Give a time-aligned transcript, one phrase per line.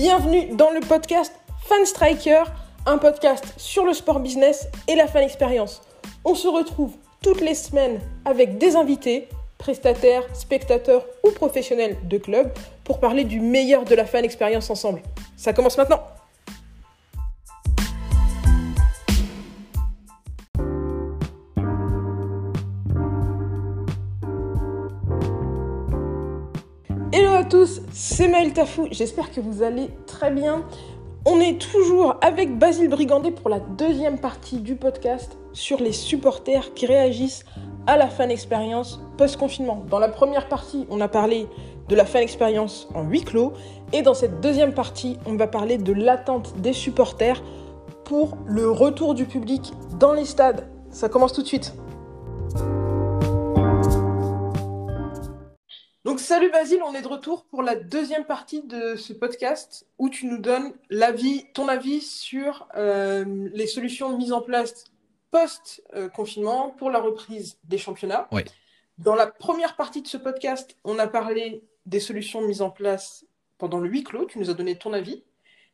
[0.00, 1.30] Bienvenue dans le podcast
[1.66, 2.44] Fan Striker,
[2.86, 5.82] un podcast sur le sport business et la fan expérience.
[6.24, 9.28] On se retrouve toutes les semaines avec des invités,
[9.58, 12.50] prestataires, spectateurs ou professionnels de club
[12.82, 15.02] pour parler du meilleur de la fan expérience ensemble.
[15.36, 16.00] Ça commence maintenant.
[28.20, 30.62] C'est Maël Tafou, j'espère que vous allez très bien.
[31.24, 36.74] On est toujours avec Basile Brigandet pour la deuxième partie du podcast sur les supporters
[36.74, 37.46] qui réagissent
[37.86, 39.86] à la fan expérience post-confinement.
[39.88, 41.46] Dans la première partie, on a parlé
[41.88, 43.54] de la fan expérience en huis clos
[43.94, 47.42] et dans cette deuxième partie, on va parler de l'attente des supporters
[48.04, 50.68] pour le retour du public dans les stades.
[50.90, 51.72] Ça commence tout de suite.
[56.06, 60.08] Donc salut Basile, on est de retour pour la deuxième partie de ce podcast où
[60.08, 64.84] tu nous donnes l'avis, ton avis sur euh, les solutions mises en place
[65.30, 68.28] post-confinement pour la reprise des championnats.
[68.32, 68.44] Oui.
[68.96, 73.26] Dans la première partie de ce podcast, on a parlé des solutions mises en place
[73.58, 75.22] pendant le huis clos, tu nous as donné ton avis.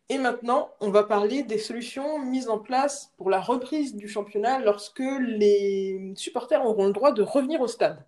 [0.09, 4.59] Et maintenant, on va parler des solutions mises en place pour la reprise du championnat
[4.59, 8.05] lorsque les supporters auront le droit de revenir au stade.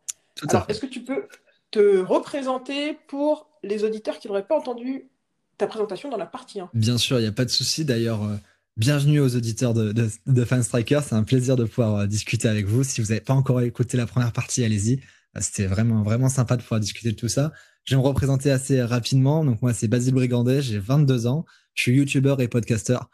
[0.48, 1.28] Alors, est-ce que tu peux
[1.70, 5.10] te représenter pour les auditeurs qui n'auraient pas entendu
[5.58, 7.84] ta présentation dans la partie 1 Bien sûr, il n'y a pas de souci.
[7.84, 8.36] D'ailleurs, euh,
[8.76, 11.00] bienvenue aux auditeurs de, de, de Fan Striker.
[11.04, 12.84] C'est un plaisir de pouvoir euh, discuter avec vous.
[12.84, 15.00] Si vous n'avez pas encore écouté la première partie, allez-y.
[15.36, 17.52] Euh, C'était vraiment, vraiment sympa de pouvoir discuter de tout ça.
[17.84, 19.44] Je vais me représenter assez rapidement.
[19.44, 20.62] Donc, moi, c'est Basile Brigandet.
[20.62, 21.44] J'ai 22 ans.
[21.74, 23.10] Je suis youtubeur et podcasteur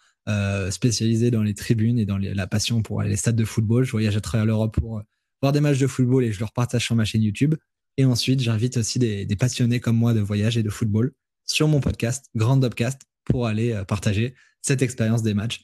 [0.71, 3.85] spécialisé dans les tribunes et dans la passion pour les stades de football.
[3.85, 5.03] Je voyage à travers l'Europe pour
[5.43, 7.57] voir des matchs de football et je le repartage sur ma chaîne YouTube.
[7.97, 11.13] Et ensuite, j'invite aussi des, des passionnés comme moi de voyage et de football
[11.45, 15.63] sur mon podcast, Grand Upcast, pour aller euh, partager cette expérience des matchs.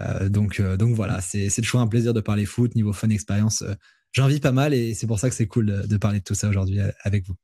[0.00, 3.62] Euh, donc, euh, donc voilà, c'est toujours un plaisir de parler foot, niveau fun expérience.
[3.62, 3.74] euh,
[4.12, 6.24] J'en vis pas mal et c'est pour ça que c'est cool de, de parler de
[6.24, 7.34] tout ça aujourd'hui avec vous.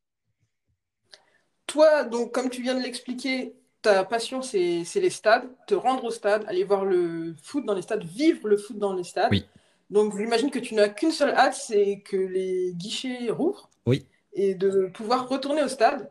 [1.66, 6.04] Toi, donc, comme tu viens de l'expliquer, ta passion, c'est c'est les stades, te rendre
[6.04, 9.28] au stade, aller voir le foot dans les stades, vivre le foot dans les stades.
[9.30, 9.44] Oui.
[9.90, 14.04] Donc, j'imagine que tu n'as qu'une seule hâte, c'est que les guichets rouvrent Oui.
[14.36, 16.08] Et de pouvoir retourner au stade.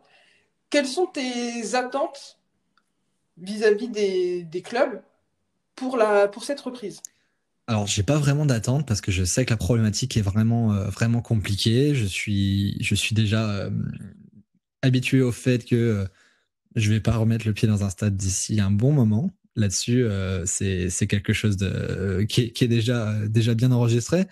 [0.69, 2.37] Quelles sont tes attentes
[3.37, 5.01] vis-à-vis des, clubs
[5.75, 5.97] pour,
[6.31, 7.01] pour cette reprise?
[7.67, 10.89] Alors, j'ai pas vraiment d'attente parce que je sais que la problématique est vraiment, euh,
[10.89, 11.95] vraiment compliquée.
[11.95, 13.71] Je suis, je suis déjà euh,
[14.83, 16.05] habitué au fait que euh,
[16.75, 19.31] je vais pas remettre le pied dans un stade d'ici un bon moment.
[19.55, 24.27] Là-dessus, euh, c'est, quelque chose de, qui, est, qui est déjà, déjà bien enregistré.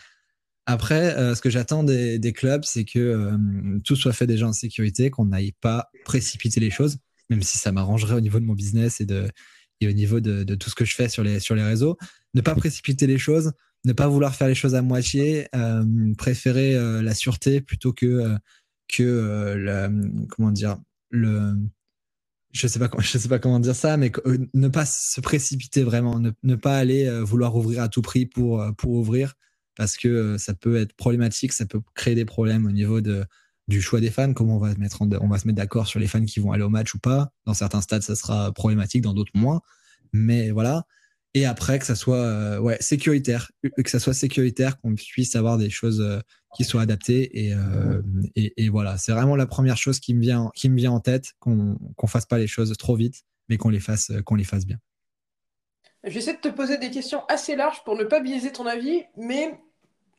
[0.65, 3.37] Après, euh, ce que j'attends des, des clubs, c'est que euh,
[3.83, 6.97] tout soit fait déjà en sécurité, qu'on n'aille pas précipiter les choses,
[7.29, 9.27] même si ça m'arrangerait au niveau de mon business et, de,
[9.81, 11.97] et au niveau de, de tout ce que je fais sur les, sur les réseaux.
[12.33, 13.51] Ne pas précipiter les choses,
[13.83, 15.83] ne pas vouloir faire les choses à moitié, euh,
[16.17, 18.37] préférer la sûreté plutôt que,
[18.87, 19.89] que la-
[20.29, 20.77] comment dire,
[21.09, 21.55] le,
[22.51, 24.11] je sais pas comment- je sais pas comment dire ça mais
[24.53, 28.63] ne pas se précipiter vraiment ne, ne pas aller vouloir ouvrir à tout prix pour
[28.77, 29.33] pour ouvrir
[29.75, 33.25] parce que euh, ça peut être problématique ça peut créer des problèmes au niveau de
[33.67, 35.99] du choix des fans comment on va se mettre on va se mettre d'accord sur
[35.99, 37.31] les fans qui vont aller au match ou pas.
[37.45, 39.61] Dans certains stades ça sera problématique dans d'autres moins.
[40.11, 40.85] Mais voilà.
[41.33, 43.51] Et après que ça soit euh, ouais sécuritaire.
[43.83, 46.19] Que ça soit sécuritaire qu'on puisse avoir des choses euh,
[46.55, 47.49] qui soient adaptées
[48.35, 48.97] et, voilà.
[48.97, 52.07] C'est vraiment la première chose qui me vient qui me vient en tête qu'on qu'on
[52.07, 54.77] fasse pas les choses trop vite mais qu'on les fasse qu'on les fasse bien
[56.03, 59.57] J'essaie de te poser des questions assez larges pour ne pas biaiser ton avis, mais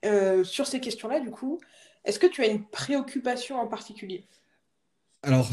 [0.04, 1.60] euh, sur ces questions-là, du coup,
[2.04, 4.26] est-ce que tu as une préoccupation en particulier?
[5.26, 5.50] alors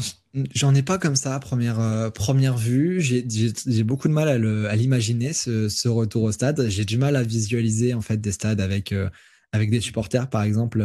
[0.54, 5.32] j'en ai pas comme ça première euh, première vue j'ai beaucoup de mal à l'imaginer
[5.32, 9.08] ce, retour au stade j'ai du mal à visualiser en fait des stades avec euh,
[9.52, 10.84] avec des supporters par exemple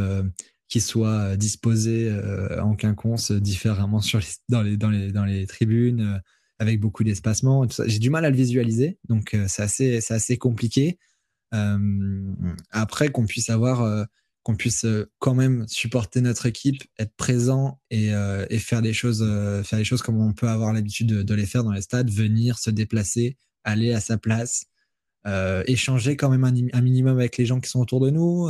[0.70, 2.10] qui soient disposés
[2.62, 6.22] en quinconce différemment sur dans les dans les dans les tribunes
[6.60, 10.98] avec beaucoup d'espacement j'ai du mal à le visualiser donc euh, c'est assez assez compliqué
[11.54, 12.34] Euh,
[12.72, 14.04] après qu'on puisse avoir euh,
[14.44, 14.86] qu'on puisse
[15.20, 18.10] quand même supporter notre équipe, être présent et,
[18.60, 19.22] faire les choses,
[19.66, 22.70] faire choses comme on peut avoir l'habitude de, les faire dans les stades, venir se
[22.70, 24.68] déplacer, aller à sa place,
[25.66, 28.48] échanger quand même un, minimum avec les gens qui sont autour de nous.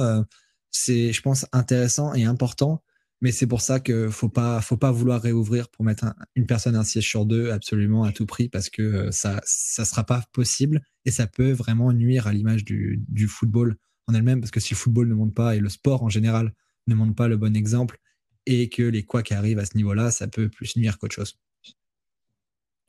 [0.69, 2.83] c'est, je pense, intéressant et important.
[3.21, 6.45] Mais c'est pour ça que faut pas, faut pas vouloir réouvrir pour mettre un- une
[6.45, 10.03] personne un siège sur deux absolument à tout prix parce que euh, ça, ça sera
[10.05, 13.75] pas possible et ça peut vraiment nuire à l'image du, du football
[14.07, 16.53] en elle-même, parce que si le football ne monte pas et le sport en général
[16.87, 17.99] ne montre pas le bon exemple,
[18.45, 21.37] et que les couacs arrivent à ce niveau-là, ça peut plus nuire qu'autre chose.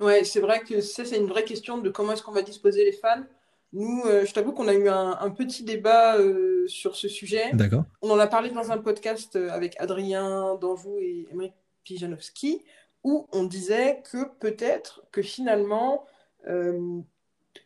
[0.01, 2.85] Ouais, c'est vrai que ça, c'est une vraie question de comment est-ce qu'on va disposer
[2.85, 3.25] les fans.
[3.73, 7.51] Nous, euh, je t'avoue qu'on a eu un, petit débat euh, sur ce sujet.
[7.53, 7.85] D'accord.
[8.01, 11.53] On en a parlé dans un podcast euh, avec Adrien Danjou et Emery
[11.85, 12.63] Pijanowski,
[13.05, 16.05] où on disait que peut-être que finalement,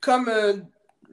[0.01, 0.31] comme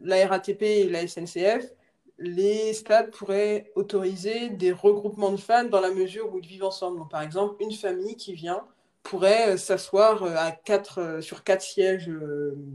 [0.04, 1.72] la RATP et la SNCF,
[2.18, 7.08] les stades pourraient autoriser des regroupements de fans dans la mesure où ils vivent ensemble.
[7.10, 8.62] par exemple, une famille qui vient
[9.04, 12.12] pourrait s'asseoir à quatre, sur quatre sièges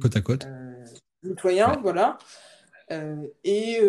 [0.01, 0.47] côte à côte
[1.25, 2.19] citoyens, voilà.
[3.45, 3.81] et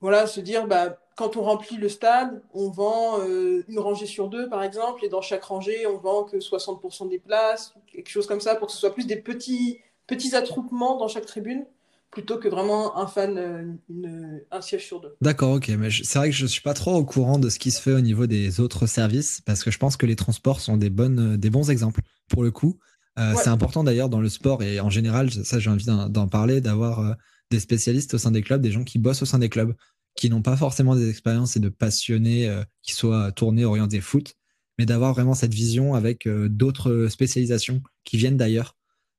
[0.00, 4.48] voilà, se dire, bah, quand on remplit le stade, on vend une rangée sur deux,
[4.48, 8.40] par exemple, et dans chaque rangée, on vend que 60% des places, quelque chose comme
[8.40, 11.64] ça, pour que ce soit plus des petits, petits attroupements dans chaque tribune
[12.12, 15.16] plutôt que vraiment un fan, euh, un siège sur deux.
[15.20, 15.68] D'accord, ok.
[15.70, 17.94] Mais c'est vrai que je suis pas trop au courant de ce qui se fait
[17.94, 21.36] au niveau des autres services parce que je pense que les transports sont des, bonnes,
[21.38, 22.78] des bons exemples pour le coup.
[23.18, 26.60] Euh, c'est important d'ailleurs dans le sport et en général, ça j'ai envie d'en parler,
[26.60, 27.12] d'avoir euh,
[27.50, 29.74] des spécialistes au sein des clubs, des gens qui bossent au sein des clubs,
[30.16, 32.50] qui n'ont pas forcément des expériences et de passionnés
[32.82, 34.34] qui soient tournés, orientés foot,
[34.78, 38.76] mais d'avoir vraiment cette vision avec d'autres spécialisations qui viennent d'ailleurs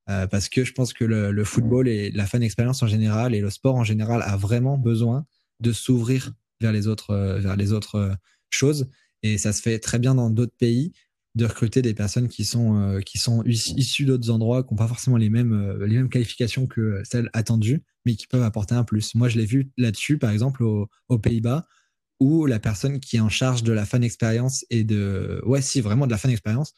[0.09, 3.39] euh, parce que je pense que le, football et la fan expérience en général et
[3.39, 5.25] le sport en général a vraiment besoin
[5.59, 8.13] de s'ouvrir vers les autres, euh, vers les autres euh,
[8.49, 8.89] choses.
[9.21, 10.91] Et ça se fait très bien dans d'autres pays
[11.35, 15.17] de recruter des personnes qui sont, qui sont issues d'autres endroits, qui n'ont pas forcément
[15.17, 19.15] les mêmes, les mêmes qualifications que celles attendues, mais qui peuvent apporter un plus.
[19.15, 21.65] Moi, je l'ai vu là-dessus, par exemple, aux Pays-Bas,
[22.19, 25.81] où la personne qui est en charge de la fan expérience et de, ouais, si,
[25.81, 26.73] vraiment de la fan expérience,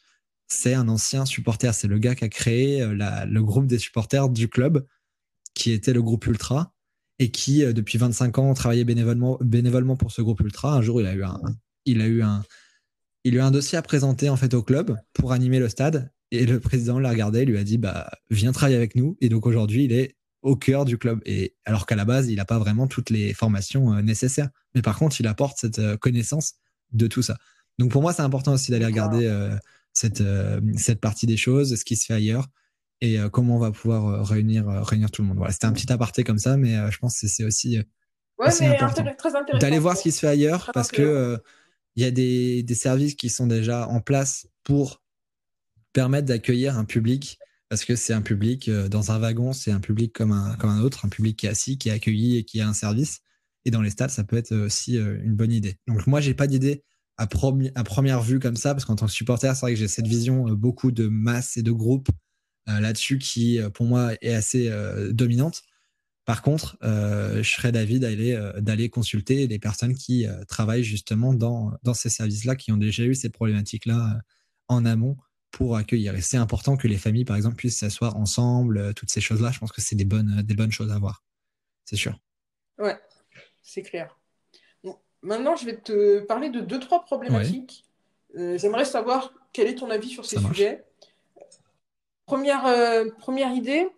[0.48, 1.72] c'est un ancien supporter.
[1.74, 4.86] C'est le gars qui a créé euh, le groupe des supporters du club,
[5.54, 6.72] qui était le groupe Ultra,
[7.18, 10.74] et qui, euh, depuis 25 ans, travaillait bénévolement, bénévolement pour ce groupe Ultra.
[10.74, 11.14] Un jour, il a
[12.06, 12.42] eu un,
[13.26, 16.10] il a eu un dossier à présenter en fait au club pour animer le stade.
[16.32, 19.16] Et le président l'a regardé, lui a dit bah viens travailler avec nous.
[19.20, 21.20] Et donc aujourd'hui, il est au cœur du club.
[21.24, 24.50] Et alors qu'à la base, il n'a pas vraiment toutes les formations euh, nécessaires.
[24.74, 26.54] Mais par contre, il apporte cette connaissance
[26.92, 27.36] de tout ça.
[27.78, 29.28] Donc pour moi, c'est important aussi d'aller regarder
[29.96, 32.46] cette, euh, cette partie des choses, ce qui se fait ailleurs
[33.00, 35.38] et euh, comment on va pouvoir euh, réunir, réunir tout le monde.
[35.38, 37.78] Voilà, c'était un petit aparté comme ça, mais je pense que c'est aussi,
[38.38, 39.04] important
[39.58, 41.38] d'aller voir ce qui se fait ailleurs parce que
[41.96, 45.02] il y a des, services qui sont déjà en place pour
[45.92, 47.38] permettre d'accueillir un public
[47.68, 50.80] parce que c'est un public dans un wagon, c'est un public comme un, comme un
[50.82, 53.20] autre, un public qui est assis, qui est accueilli et qui a un service.
[53.64, 55.76] Et dans les stades, ça peut être aussi une bonne idée.
[55.88, 56.84] Donc moi, j'ai pas d'idée
[57.18, 60.06] à, première vue comme ça, parce qu'en tant que supporter, c'est vrai que j'ai cette
[60.06, 62.08] vision euh, beaucoup de masse et de groupe
[62.68, 64.70] euh, là-dessus qui, euh, pour moi, est assez
[65.12, 65.62] dominante.
[66.26, 71.94] Par contre, je serais d'avis d'aller d'aller consulter les personnes qui travaillent justement dans, dans
[71.94, 74.20] ces services-là, qui ont déjà eu ces problématiques-là
[74.68, 75.16] en amont
[75.52, 76.14] pour accueillir.
[76.16, 79.52] Et c'est important que les familles, par exemple, puissent s'asseoir ensemble, toutes ces choses-là.
[79.52, 81.22] Je pense que c'est des bonnes, des bonnes choses à voir.
[81.84, 82.18] C'est sûr.
[82.78, 82.98] Ouais,
[83.62, 84.18] c'est clair.
[85.22, 87.84] Maintenant, je vais te parler de deux, trois problématiques.
[88.36, 90.84] Euh, j'aimerais savoir quel est ton avis sur ces sujets.
[92.26, 93.88] Première, euh, première idée,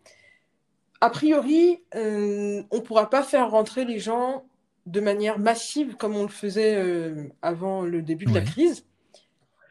[1.01, 4.45] a priori, euh, on ne pourra pas faire rentrer les gens
[4.87, 8.85] de manière massive comme on le faisait avant le début de la crise.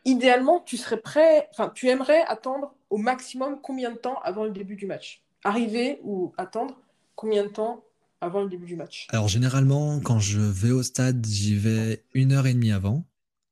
[0.05, 4.51] Idéalement, tu serais prêt, enfin, tu aimerais attendre au maximum combien de temps avant le
[4.51, 5.23] début du match?
[5.43, 6.77] Arriver ou attendre
[7.15, 7.83] combien de temps
[8.21, 9.07] avant le début du match?
[9.09, 13.03] Alors généralement, quand je vais au stade, j'y vais une heure et demie avant.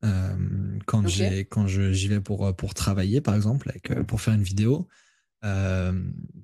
[0.03, 0.35] Euh,
[0.85, 4.43] quand j'ai quand j'y vais pour pour travailler par exemple avec, euh, pour faire une
[4.43, 4.87] vidéo
[5.45, 5.93] euh,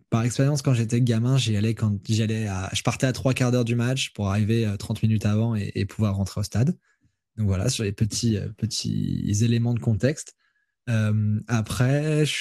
[0.10, 1.38] par expérience quand j'étais gamin
[1.76, 5.56] quand allais je partais à trois quarts d'heure du match pour arriver 30 minutes avant
[5.56, 6.78] et, pouvoir rentrer au stade
[7.38, 10.36] donc voilà sur les petits petits éléments de contexte
[11.48, 12.36] après je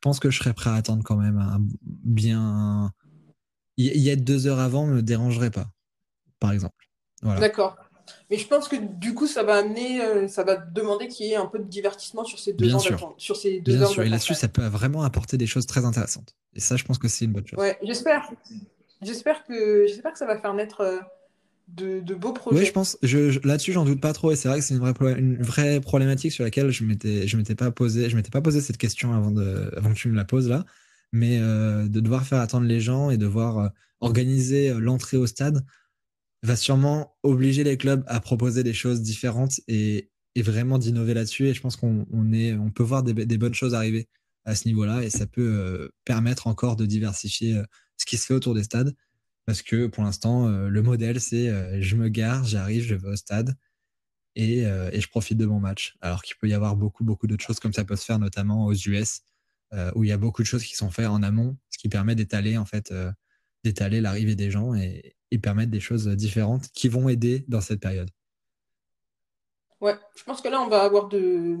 [0.00, 2.92] pense que je serais prêt à attendre quand même un, bien
[3.80, 5.70] y être deux heures avant me dérangerait pas,
[6.38, 6.88] par exemple.
[7.22, 7.76] D'accord.
[8.30, 11.32] Mais je pense que du coup, ça va amener, euh, ça va demander qu'il y
[11.32, 13.14] ait un peu de divertissement sur ces deux Bien heures sûr.
[13.16, 14.02] Sur ces deux Bien sûr.
[14.02, 16.34] Et là-dessus, ça peut vraiment apporter des choses très intéressantes.
[16.54, 17.58] Et ça, je pense que c'est une bonne chose.
[17.58, 18.30] Ouais, j'espère.
[19.02, 20.98] J'espère que, j'espère que ça va faire naître euh,
[21.68, 22.60] de, de, beaux projets.
[22.60, 22.98] Oui, je pense.
[23.02, 24.32] Je, là-dessus, j'en doute pas trop.
[24.32, 27.36] Et c'est vrai que c'est une vraie, une vraie problématique sur laquelle je m'étais, je
[27.36, 30.16] m'étais pas posé, je m'étais pas posé cette question avant de, avant que tu me
[30.16, 30.64] la poses là
[31.12, 33.68] mais euh, de devoir faire attendre les gens et devoir euh,
[34.00, 35.64] organiser l'entrée au stade
[36.42, 41.48] va sûrement obliger les clubs à proposer des choses différentes et, et vraiment d'innover là-dessus.
[41.48, 44.08] Et je pense qu'on on est, on peut voir des, bonnes choses arriver
[44.44, 47.60] à ce niveau-là et ça peut permettre encore de diversifier
[47.96, 48.94] ce qui se fait autour des stades.
[49.46, 53.54] Parce que pour l'instant, le modèle, c'est je me gare, j'arrive, je vais au stade
[54.36, 55.96] et, et, je profite de mon match.
[56.00, 58.64] Alors qu'il peut y avoir beaucoup, beaucoup d'autres choses comme ça peut se faire, notamment
[58.64, 59.22] aux US,
[59.94, 62.14] où il y a beaucoup de choses qui sont faites en amont, ce qui permet
[62.14, 62.94] d'étaler en fait
[63.64, 64.74] d'étaler l'arrivée des gens
[65.30, 68.10] et permettre des choses différentes qui vont aider dans cette période.
[69.80, 71.56] Ouais, je pense que là, on va avoir de,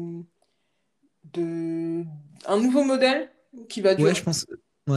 [1.32, 2.04] de...
[2.46, 3.30] un nouveau modèle
[3.68, 4.10] qui va durer.
[4.10, 4.46] Ouais, je pense.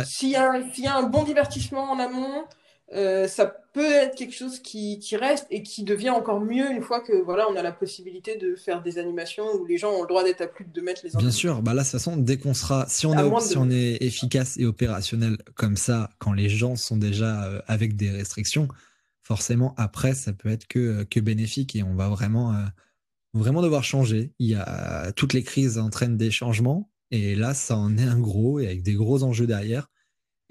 [0.06, 2.46] S'il y, a un bon divertissement en amont,
[2.92, 6.84] euh, ça peut être quelque chose qui, qui, reste et qui devient encore mieux une
[6.84, 10.02] fois que voilà, on a la possibilité de faire des animations où les gens ont
[10.02, 11.20] le droit d'être à plus de 2 mètres les uns.
[11.20, 13.70] Bien sûr, bah là, de toute façon, dès qu'on sera, si on, est, si on
[13.72, 18.68] est efficace et opérationnel comme ça, quand les gens sont déjà euh, avec des restrictions,
[19.24, 22.66] forcément, après, ça peut être que, que bénéfique et on va vraiment, euh,
[23.34, 24.34] vraiment devoir changer.
[24.38, 28.20] Il y a toutes les crises entraînent des changements et là, ça en est un
[28.20, 29.88] gros et avec des gros enjeux derrière.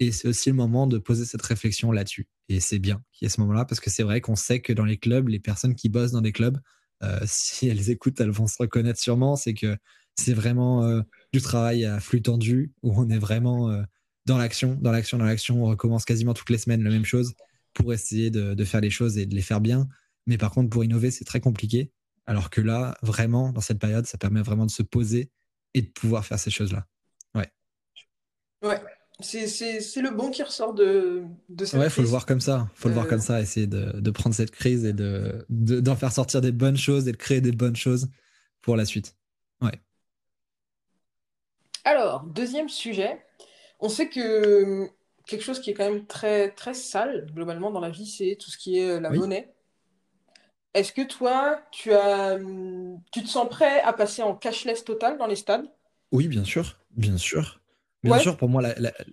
[0.03, 2.27] Et c'est aussi le moment de poser cette réflexion là-dessus.
[2.49, 4.73] Et c'est bien qu'il y ait ce moment-là parce que c'est vrai qu'on sait que
[4.73, 6.59] dans les clubs, les personnes qui bossent dans des clubs,
[7.03, 9.35] euh, si elles écoutent, elles vont se reconnaître sûrement.
[9.35, 9.77] C'est que
[10.15, 13.81] c'est vraiment euh, du travail à flux tendu où on est vraiment euh,
[14.25, 15.63] dans l'action, dans l'action, dans l'action.
[15.63, 17.33] On recommence quasiment toutes les semaines la même chose
[17.73, 19.87] pour essayer de, de, faire les choses et de les faire bien.
[20.27, 21.91] Mais par contre, pour innover, c'est très compliqué.
[22.25, 25.31] Alors que là, vraiment, dans cette période, ça permet vraiment de se poser
[25.73, 26.85] et de pouvoir faire ces choses-là.
[27.35, 27.51] Ouais.
[28.61, 28.79] Ouais.
[29.23, 32.67] C'est le bon qui ressort de, de cette Ouais, il faut le voir comme ça.
[32.75, 33.21] Il faut le voir comme euh.
[33.21, 37.07] ça, essayer de, de, prendre cette crise et d'en de, faire sortir des bonnes choses
[37.07, 38.09] et de créer des bonnes choses
[38.61, 39.15] pour la suite.
[39.61, 39.81] Ouais.
[41.85, 43.25] Alors, deuxième sujet.
[43.79, 44.89] On sait que
[45.25, 48.49] quelque chose qui est quand même très, très sale, globalement, dans la vie, c'est tout
[48.49, 49.53] ce qui est euh, la monnaie.
[50.73, 52.37] Est-ce que toi, tu, as,
[53.11, 55.67] tu te sens prêt à passer en cashless total dans les stades?
[56.11, 56.79] Oui, bien sûr.
[56.91, 57.62] Bien sûr.
[58.03, 58.61] Bien sûr, pour moi,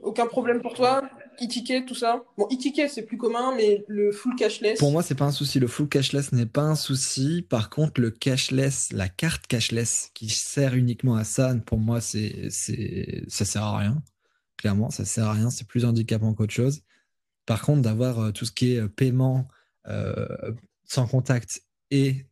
[0.03, 1.03] aucun problème pour toi
[1.41, 2.23] E-ticket, tout ça?
[2.37, 4.79] Bon, e-ticket, c'est plus commun, mais le full cashless?
[4.79, 5.59] Pour moi, c'est pas un souci.
[5.59, 7.47] Le full cashless n'est pas un souci.
[7.49, 12.49] Par contre, le cashless, la carte cashless qui sert uniquement à ça, pour moi, c'est,
[12.51, 14.03] c'est, ça sert à rien.
[14.57, 15.51] Clairement, ça sert à rien.
[15.51, 16.83] C'est plus handicapant qu'autre chose.
[17.47, 19.49] Par contre, d'avoir euh, tout ce qui est euh, paiement
[19.89, 20.53] euh,
[20.85, 22.27] sans contact et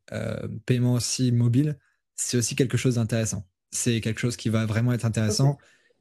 [0.67, 1.77] paiement aussi mobile,
[2.15, 3.45] c'est aussi quelque chose d'intéressant.
[3.73, 5.59] C'est quelque chose qui va vraiment être intéressant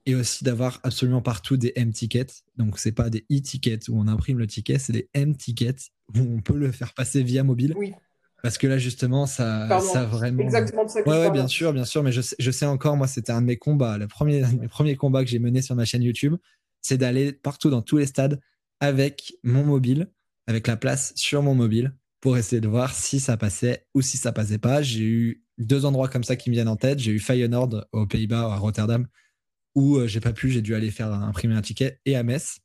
[0.07, 2.43] et aussi d'avoir absolument partout des M-tickets.
[2.55, 6.41] Donc, c'est pas des e-tickets où on imprime le ticket, c'est des M-tickets où on
[6.41, 7.73] peut le faire passer via mobile.
[7.77, 7.93] Oui.
[8.41, 10.41] Parce que là, justement, ça, ça vraiment.
[10.43, 12.03] Exactement de ça ouais, ouais, bien sûr, bien sûr.
[12.03, 13.97] Mais je, je sais encore, moi, c'était un de mes combats.
[13.97, 16.35] Le premier, mes premiers combats que j'ai mené sur ma chaîne YouTube,
[16.81, 18.39] c'est d'aller partout dans tous les stades
[18.79, 20.09] avec mon mobile,
[20.45, 24.15] avec la place sur mon mobile, pour essayer de voir si ça passait ou si
[24.15, 24.81] ça passait pas.
[24.81, 26.99] J'ai eu deux endroits comme ça qui me viennent en tête.
[26.99, 29.05] J'ai eu Feyenoord aux Pays-Bas, à Rotterdam,
[29.77, 32.61] où euh, j'ai pas pu, j'ai dû aller faire imprimer un ticket et à Metz.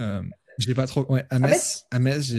[0.00, 0.22] Euh,
[0.58, 1.06] je pas trop.
[1.10, 2.34] Ouais, à Metz, à Metz,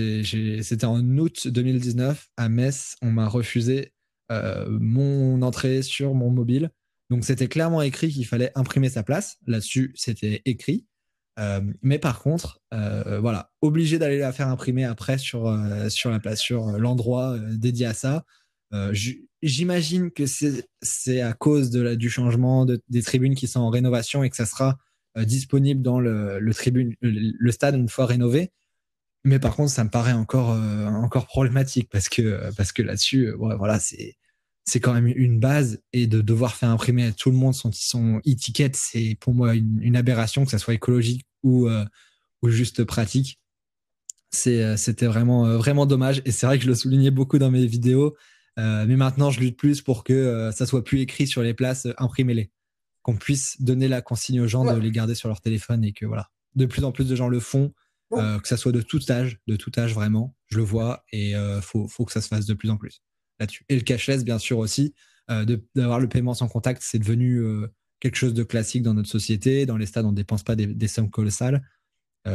[0.61, 2.27] c'était en août 2019.
[2.35, 3.93] À Metz, on m'a refusé
[4.29, 6.69] euh, mon entrée sur mon mobile.
[7.09, 9.37] Donc c'était clairement écrit qu'il fallait imprimer sa place.
[9.47, 10.85] Là-dessus, c'était écrit.
[11.39, 15.43] Euh, mais par contre, voilà, obligé d'aller la faire imprimer après sur
[15.87, 18.25] sur la place, sur l'endroit dédié à ça.
[19.43, 24.23] J'imagine que c'est à cause de la, du changement des tribunes qui sont en rénovation
[24.23, 24.77] et que ça sera
[25.17, 28.53] euh, disponible dans le, le, tribune, le, stade une fois rénové.
[29.25, 33.27] Mais par contre, ça me paraît encore, euh, encore problématique parce que, parce que là-dessus,
[33.27, 34.15] euh, voilà, c'est
[34.65, 37.73] c'est quand même une base et de devoir faire imprimer à tout le monde son,
[37.73, 41.67] son e-ticket, c'est pour moi une, une, aberration, que ça soit écologique ou,
[42.41, 43.41] ou juste pratique.
[44.31, 48.15] C'était vraiment, vraiment dommage et c'est vrai que je le soulignais beaucoup dans mes vidéos.
[48.59, 51.53] Euh, mais maintenant, je lutte plus pour que euh, ça soit plus écrit sur les
[51.53, 52.51] places, euh, imprimez-les.
[53.01, 56.05] Qu'on puisse donner la consigne aux gens de les garder sur leur téléphone et que
[56.05, 56.29] voilà.
[56.55, 57.73] De plus en plus de gens le font,
[58.11, 60.37] que ça soit de tout âge, de tout âge vraiment.
[60.47, 63.01] Je le vois et il faut, faut, que ça se fasse de plus en plus
[63.41, 63.65] là-dessus.
[63.67, 64.93] Et le cashless, bien sûr aussi,
[65.75, 67.43] d'avoir le paiement sans contact, c'est devenu
[67.99, 69.65] quelque chose de classique dans notre société.
[69.65, 71.61] Dans les stades, on ne dépense pas des, des sommes colossales,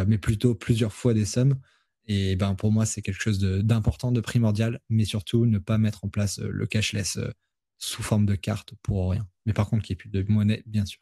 [0.06, 1.58] mais plutôt plusieurs fois des sommes.
[2.08, 6.04] Et ben pour moi, c'est quelque chose d'important, de, primordial, mais surtout ne pas mettre
[6.04, 7.30] en place euh, le cashless euh,
[7.76, 9.28] sous forme de carte pour rien.
[9.44, 11.00] Mais par contre, qu'il n'y ait plus de monnaie, bien sûr.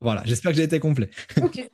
[0.00, 1.10] Voilà, j'espère que j'ai été complet.
[1.42, 1.68] ok.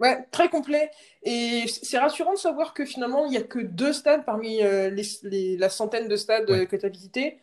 [0.00, 0.90] Ouais, très complet.
[1.22, 4.90] Et c'est rassurant de savoir que finalement, il n'y a que deux stades parmi euh,
[4.90, 7.38] les, la centaine de stades que tu as visités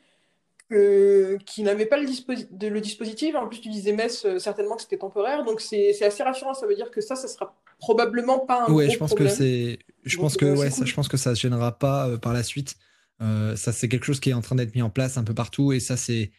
[1.46, 3.34] qui n'avaient pas le, le, dispositif.
[3.34, 5.44] En plus, tu disais Metz, certainement que c'était temporaire.
[5.44, 6.54] Donc, c'est assez rassurant.
[6.54, 9.80] Ça veut dire que ça, ça sera probablement pas un ouais, je pense que c'est
[10.10, 12.44] je pense que ouais, ça, je pense que ça se gênera pas euh, par la
[12.44, 12.76] suite.
[13.22, 15.34] Euh, ça c'est quelque chose qui est en train d'être mis en place un peu
[15.34, 16.32] partout et ça c'est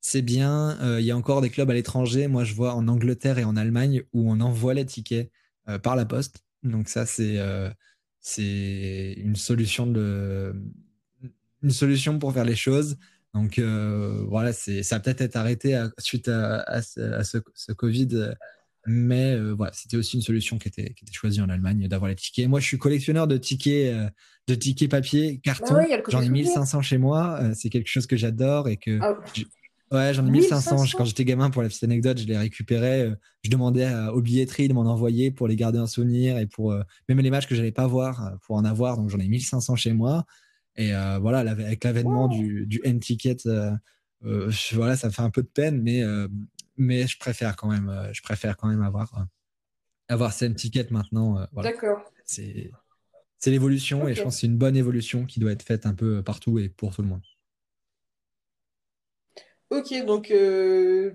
[0.00, 0.78] c'est bien.
[0.80, 2.26] Euh, il y a encore des clubs à l'étranger.
[2.26, 5.30] Moi, je vois en Angleterre et en Allemagne où on envoie les tickets
[5.82, 6.42] par la poste.
[6.64, 7.38] Donc ça c'est
[8.20, 10.54] c'est une solution de
[11.62, 12.96] une solution pour faire les choses.
[13.32, 18.34] Donc voilà, c'est ça peut-être été arrêté suite à, ce, Covid,
[18.86, 22.16] mais voilà, c'était aussi une solution qui était, qui était choisie en Allemagne d'avoir les
[22.16, 22.48] tickets.
[22.48, 23.94] Moi, je suis collectionneur de tickets,
[24.48, 25.74] de tickets papier, carton.
[25.74, 27.40] Bah J'en ai 1500 chez moi.
[27.54, 29.18] c'est quelque chose que j'adore et que ah.
[29.92, 30.96] Ouais, j'en ai 1500.
[30.96, 33.08] Quand j'étais gamin, pour la petite anecdote, je les récupérais.
[33.08, 36.72] Euh, je demandais aux billetteries de m'en envoyer pour les garder en souvenir et pour
[36.72, 38.96] euh, même les matchs que j'allais pas voir euh, pour en avoir.
[38.96, 40.24] Donc j'en ai 1500 chez moi.
[40.76, 43.36] Et voilà, avec l'avènement du, du N-Ticket,
[44.22, 46.02] voilà, ça fait un peu de peine, mais,
[46.82, 49.26] mais je préfère quand même, je préfère quand même avoir,
[50.08, 51.46] avoir ces N-Ticket maintenant.
[51.54, 52.02] D'accord.
[52.24, 55.94] C'est l'évolution et je pense que c'est une bonne évolution qui doit être faite un
[55.94, 57.22] peu partout et pour tout le monde.
[59.72, 61.12] Ok, donc euh,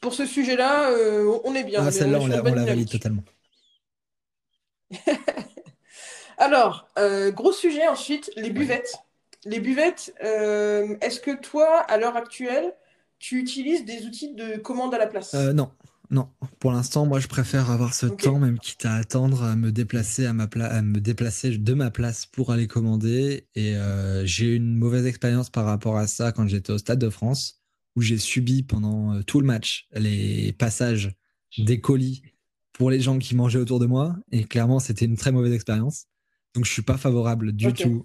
[0.00, 1.86] pour ce sujet-là, euh, on est bien.
[1.86, 3.22] Ah, celle-là, on, la, valide totalement.
[6.38, 8.94] Alors, euh, gros sujet ensuite, les buvettes.
[9.44, 12.72] Les buvettes, est-ce que toi, à l'heure actuelle,
[13.22, 15.70] tu utilises des outils de commande à la place Non,
[16.10, 19.70] non, pour l'instant, moi, je préfère avoir ce temps, même quitte à attendre, à me
[19.70, 23.46] déplacer à ma à me déplacer de ma place pour aller commander.
[23.54, 26.98] Et euh, j'ai eu une mauvaise expérience par rapport à ça quand j'étais au Stade
[26.98, 27.62] de France,
[27.94, 31.12] où j'ai subi pendant euh, tout le match les passages
[31.58, 32.22] des colis
[32.72, 34.16] pour les gens qui mangeaient autour de moi.
[34.32, 36.06] Et clairement, c'était une très mauvaise expérience.
[36.54, 38.04] Donc, je suis pas favorable du tout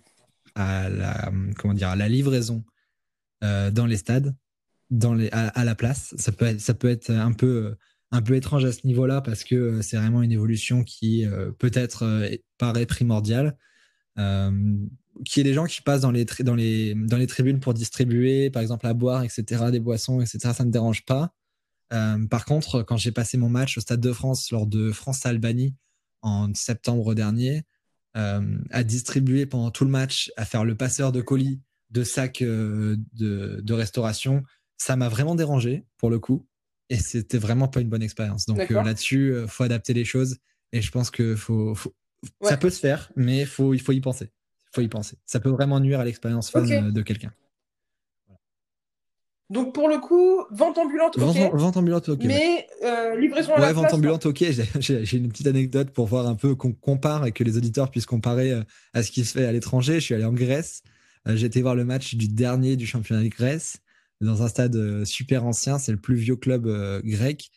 [0.53, 2.63] à la, comment dire, à la livraison
[3.43, 4.35] euh, dans les stades,
[4.89, 6.13] dans les, à, la place.
[6.17, 7.75] Ça peut être, ça peut être un peu
[8.11, 11.51] un peu étrange à ce niveau-là parce que euh, c'est vraiment une évolution qui euh,
[11.51, 13.57] peut-être euh, paraît primordiale.
[15.25, 18.49] qui est des gens qui passent dans les, dans, les, dans les tribunes pour distribuer,
[18.49, 21.33] par exemple, à boire, etc., des boissons, etc., ça ne dérange pas.
[21.89, 25.75] par contre, quand j'ai passé mon match au Stade de France lors de France-Albanie
[26.21, 27.63] en septembre dernier,
[28.13, 33.73] à distribuer pendant tout le match, à faire le passeur de colis, de sacs de
[33.73, 34.43] restauration,
[34.77, 36.45] ça m'a vraiment dérangé pour le coup
[36.89, 38.45] et c'était vraiment pas une bonne expérience.
[38.45, 40.37] Donc euh, là-dessus, il euh, faut adapter les choses
[40.71, 41.75] et je pense que faut,
[42.41, 44.29] ça peut se faire, mais faut, il faut y penser.
[44.73, 45.17] faut y penser.
[45.25, 47.31] Ça peut vraiment nuire à l'expérience fan euh, de quelqu'un.
[49.49, 51.23] Donc pour le coup, vente ambulante, ok.
[51.53, 52.23] Vente, ambulante, ok.
[52.25, 52.67] Mais
[53.17, 54.43] livraison à ouais, vente ambulante, ok.
[54.79, 58.05] J'ai une petite anecdote pour voir un peu qu'on compare et que les auditeurs puissent
[58.05, 58.61] comparer
[58.93, 59.95] à ce qui se fait à l'étranger.
[59.95, 60.83] Je suis allé en Grèce.
[61.25, 63.81] J'ai été voir le match du dernier du championnat de Grèce
[64.21, 65.79] dans un stade euh, super ancien.
[65.79, 67.49] C'est le plus vieux club euh, grec.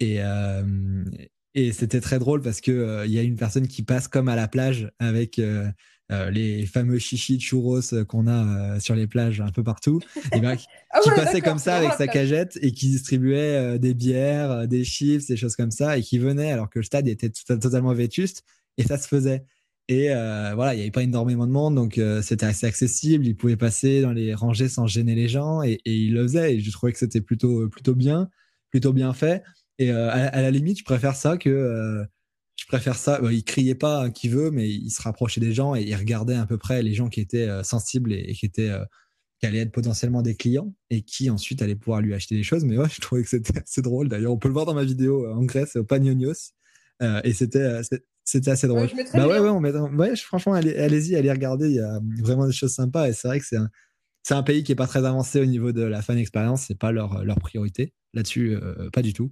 [0.00, 1.04] Et, euh,
[1.54, 4.34] et c'était très drôle parce que il y a une personne qui passe comme à
[4.34, 5.40] la plage avec
[6.10, 10.00] les fameux chichis de churros qu'on a sur les plages un peu partout,
[10.34, 10.56] et ben,
[10.90, 15.26] ah qui passait comme ça avec sa cagette et qui distribuait des bières, des chips,
[15.26, 18.42] des choses comme ça, et qui venait alors que le stade était totalement vétuste,
[18.78, 19.44] et ça se faisait.
[19.88, 23.26] Et euh, voilà, il n'y avait pas énormément de monde, donc euh, c'était assez accessible.
[23.26, 26.54] Il pouvait passer dans les rangées sans gêner les gens, et, il le faisait.
[26.54, 28.30] Et je trouvais que c'était plutôt, plutôt bien,
[28.70, 29.42] plutôt bien fait.
[29.78, 32.04] Et euh, à, la limite, je préfère ça que
[32.56, 33.20] je préfère ça.
[33.30, 36.46] il criait pas qui veut, mais il se rapprochait des gens et il regardait à
[36.46, 38.70] peu près les gens qui étaient sensibles et, qui étaient
[39.40, 42.64] qui allaient être potentiellement des clients et qui ensuite allaient pouvoir lui acheter des choses.
[42.64, 44.08] Mais ouais, je trouvais que c'était assez drôle.
[44.08, 45.84] D'ailleurs, on peut le voir dans ma vidéo en Grèce au
[47.02, 47.20] Pagnonios.
[47.24, 47.82] et c'était
[48.24, 48.88] c'était assez drôle.
[49.14, 49.72] bah ouais, ouais, on met...
[49.72, 51.68] ouais, franchement, allez-y, allez regarder.
[51.68, 53.08] Il y a vraiment des choses sympas.
[53.08, 53.68] Et c'est vrai que c'est un...
[54.22, 56.64] c'est un pays qui est pas très avancé au niveau de la fan expérience.
[56.66, 57.94] C'est pas leur, leur priorité.
[58.14, 59.30] Là-dessus, euh, pas du tout.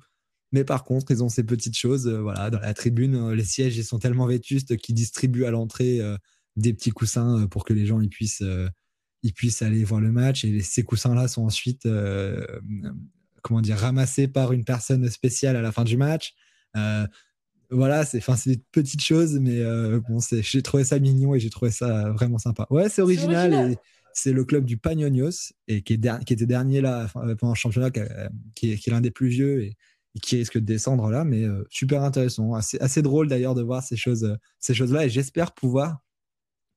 [0.53, 2.09] Mais par contre, ils ont ces petites choses.
[2.09, 5.51] Euh, voilà, dans la tribune, euh, les sièges, ils sont tellement vétustes qu'ils distribuent à
[5.51, 6.01] l'entrée
[6.57, 8.43] des petits coussins pour que les gens ils puissent,
[9.23, 10.45] ils puissent aller voir le match.
[10.45, 11.87] Et ces coussins-là sont ensuite,
[13.43, 16.35] comment dire, ramassés par une personne spéciale à la fin du match
[17.71, 21.41] voilà, c'est enfin c'est des petites choses, mais euh, bon, j'ai trouvé ça mignon et
[21.41, 22.67] j'ai trouvé ça vraiment sympa.
[22.71, 23.77] Ouais, c'est original, et
[24.13, 27.59] c'est le club du Pagnonios et qui, est qui était dernier là euh, pendant le
[27.59, 29.77] championnat, euh, qui est, l'un des plus vieux et,
[30.21, 33.97] qui risque de descendre là, mais super intéressant, assez, assez drôle d'ailleurs de voir ces
[33.97, 36.01] choses, ces choses là et j'espère pouvoir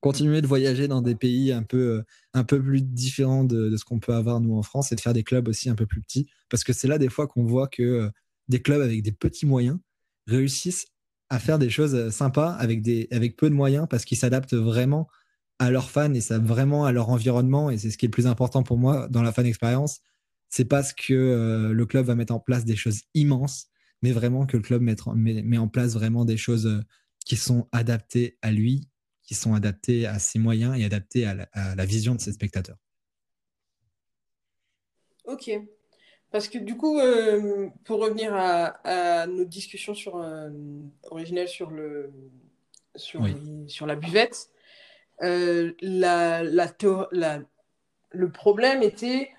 [0.02, 2.04] continuer de voyager dans des pays un peu,
[2.36, 5.02] un peu plus différents de, de ce qu'on peut avoir nous en France et de
[5.02, 6.30] faire des clubs aussi un peu plus petits.
[6.50, 8.12] Parce que c'est là des fois qu'on voit que
[8.50, 9.80] des clubs avec des petits moyens
[10.28, 10.88] réussissent
[11.30, 14.54] à faire des choses euh, sympas avec, des, avec peu de moyens parce qu'ils s'adaptent
[14.54, 15.08] vraiment
[15.60, 18.12] à leurs fans et ça vraiment à leur environnement et c'est ce qui est le
[18.12, 20.02] plus important pour moi dans la fan expérience.
[20.50, 23.68] C'est parce que euh, le club va mettre en place des choses immenses
[24.02, 26.82] mais vraiment que le club met, met, en place vraiment des choses euh,
[27.26, 28.90] qui sont adaptées à lui
[29.24, 32.76] qui sont adaptées à ses moyens et adaptées à la vision de ses spectateurs.
[35.24, 35.50] Ok
[36.34, 40.50] parce que du coup, euh, pour revenir à, à, notre discussion sur, euh,
[41.12, 42.12] originelle sur, le,
[42.96, 43.24] sur,
[43.68, 44.50] sur la buvette,
[45.22, 46.74] euh, la, la,
[47.12, 47.40] la,
[48.10, 49.30] Le problème était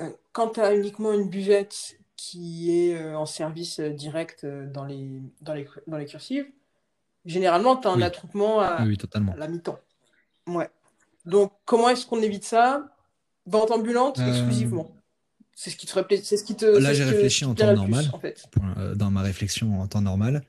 [0.00, 5.54] euh, quand tu as uniquement une buvette qui est en service direct dans les, dans
[5.54, 6.50] les, dans les cursives,
[7.26, 8.84] généralement, tu as un attroupement à,
[9.36, 9.78] la mi-temps.
[10.48, 10.68] Ouais.
[11.26, 12.92] Donc, comment est-ce qu'on évite ça?
[13.46, 14.97] Vente ambulante exclusivement.
[15.60, 15.92] C'est ce qui te
[16.22, 16.64] c'est ce qui te.
[16.64, 18.08] Là, j'ai réfléchi en temps normal.
[18.12, 18.48] en fait.
[18.94, 20.44] dans ma réflexion en temps normal.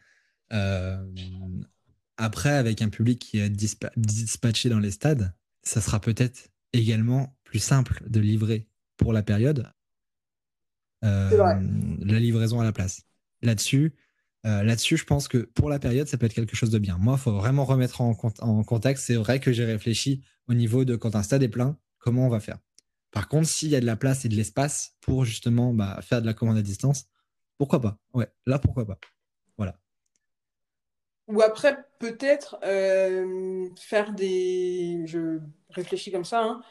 [2.17, 7.58] après, avec un public qui est dispatché dans les stades, ça sera peut-être également plus
[7.58, 8.67] simple de livrer
[8.98, 9.72] pour la période
[11.04, 11.56] euh,
[12.02, 13.02] la livraison à la place.
[13.41, 13.95] Là-dessus,
[14.45, 16.98] euh, là-dessus, je pense que pour la période, ça peut être quelque chose de bien.
[16.98, 19.06] Moi, il faut vraiment remettre en, en contexte.
[19.06, 22.30] C'est vrai que j'ai réfléchi au niveau de quand un stade est plein, comment on
[22.30, 22.60] va faire.
[23.12, 26.22] Par contre, s'il y a de la place et de l'espace pour justement bah, faire
[26.22, 27.08] de la commande à distance,
[27.58, 27.98] pourquoi pas?
[28.13, 29.00] Ouais, là, pourquoi pas?
[29.58, 29.78] Voilà.
[31.28, 35.04] Ou après, peut-être euh, faire des.
[35.06, 36.62] Je réfléchis comme ça, hein,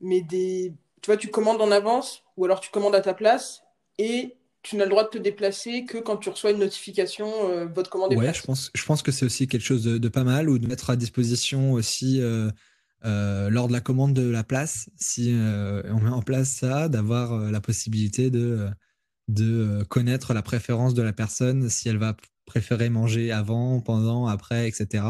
[0.00, 0.74] mais des.
[1.02, 3.62] Tu vois, tu commandes en avance, ou alors tu commandes à ta place,
[3.98, 7.66] et tu n'as le droit de te déplacer que quand tu reçois une notification, euh,
[7.66, 10.24] votre commande est Ouais, je pense, je pense que c'est aussi quelque chose de, pas
[10.24, 12.20] mal, ou de mettre à disposition aussi.
[12.20, 12.50] Euh,
[13.06, 17.60] lors de la commande de la place, si on met en place ça, d'avoir la
[17.60, 18.68] possibilité de,
[19.28, 22.16] de connaître la préférence de la personne, si elle va
[22.46, 25.04] préférer manger avant, pendant, après, etc.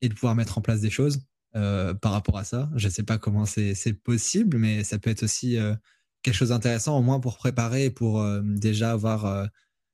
[0.00, 1.20] Et de pouvoir mettre en place des choses
[1.54, 2.70] euh, par rapport à ça.
[2.76, 5.74] Je ne sais pas comment c'est possible, mais ça peut être aussi euh,
[6.22, 9.48] quelque chose d'intéressant, au moins pour préparer pour euh, déjà avoir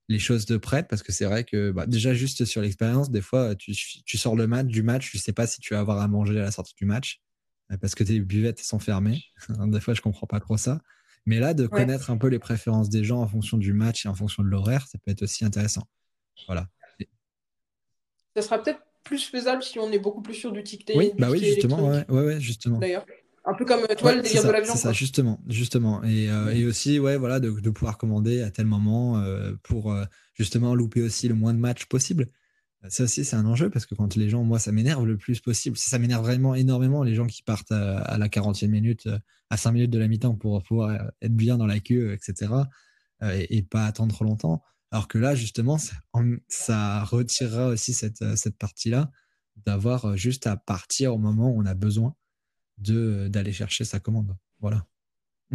[0.09, 3.21] les choses de prête, parce que c'est vrai que bah, déjà juste sur l'expérience, des
[3.21, 3.75] fois, tu,
[4.17, 6.45] sors le match du match, tu sais pas si tu vas avoir à manger à
[6.45, 7.21] la sortie du match,
[7.81, 9.23] parce que tes buvettes sont fermées.
[9.67, 10.81] des fois, je comprends pas trop ça.
[11.27, 14.09] Mais là, de connaître un peu les préférences des gens en fonction du match et
[14.09, 15.87] en fonction de l'horaire, ça peut être aussi intéressant.
[16.47, 16.69] Voilà.
[18.35, 20.97] Ça sera peut-être plus faisable si on est beaucoup plus sûr du ticket.
[20.97, 22.79] Oui, bah oui, justement, ouais, ouais, justement.
[22.79, 23.05] D'ailleurs.
[23.49, 24.75] Un peu comme toi, le délire de l'avion.
[24.75, 26.05] C'est ça, justement, justement.
[26.05, 29.91] Et, euh, et, aussi, ouais, voilà, de, de, pouvoir commander à tel moment euh, pour
[29.91, 32.27] euh, justement louper aussi le moins de matchs possible.
[32.89, 35.41] Ça aussi, c'est un enjeu parce que quand les gens, moi, ça m'énerve le plus
[35.41, 35.79] possible.
[35.79, 39.09] Ça m'énerve vraiment énormément les gens qui partent à, la 40e minute,
[39.49, 42.53] à 5 minutes de la mi-temps pour pouvoir être bien dans la queue, etc.
[43.23, 44.63] Et, et, pas attendre trop longtemps.
[44.91, 45.79] Alors que là, justement,
[46.49, 49.11] ça, retirera aussi cette, cette partie-là,
[49.57, 52.15] d'avoir juste à partir au moment où on a besoin
[52.79, 54.37] d'aller chercher sa commande.
[54.61, 54.87] Voilà.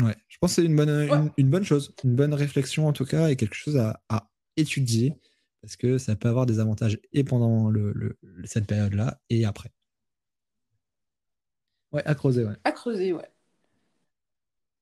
[0.01, 3.05] Ouais, je pense que c'est une bonne, une, bonne chose, une bonne réflexion en tout
[3.05, 5.19] cas, et quelque chose à, étudier,
[5.61, 9.71] parce que ça peut avoir des avantages et pendant le, cette période-là, et après.
[11.91, 12.55] Ouais, à creuser, ouais.
[12.63, 13.29] À creuser, ouais.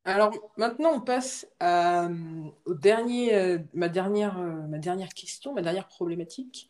[0.04, 5.54] Alors maintenant, on passe à, euh, au dernier, euh, ma, dernière, euh, ma dernière question,
[5.54, 6.70] ma dernière problématique.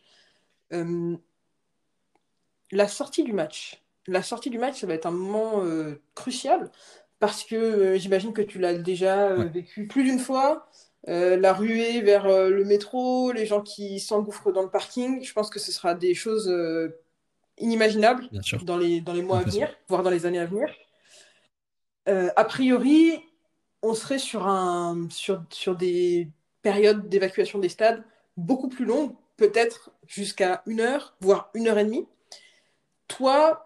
[2.71, 3.81] la sortie du match.
[4.07, 5.63] La sortie du match, ça va être un moment
[6.15, 6.71] crucial
[7.19, 10.67] parce que j'imagine que tu l'as déjà vécu plus d'une fois.
[11.05, 15.59] la ruée vers le métro, les gens qui s'engouffrent dans le parking, je pense que
[15.59, 16.51] ce sera des choses
[17.57, 18.27] inimaginables
[18.63, 20.67] dans les, dans les mois à venir, voire dans les années à venir.
[22.09, 23.23] Euh, a priori,
[23.81, 26.29] on serait sur, un, sur, sur des
[26.61, 28.03] périodes d'évacuation des stades
[28.37, 32.07] beaucoup plus longues, peut-être jusqu'à une heure, voire une heure et demie.
[33.07, 33.65] Toi,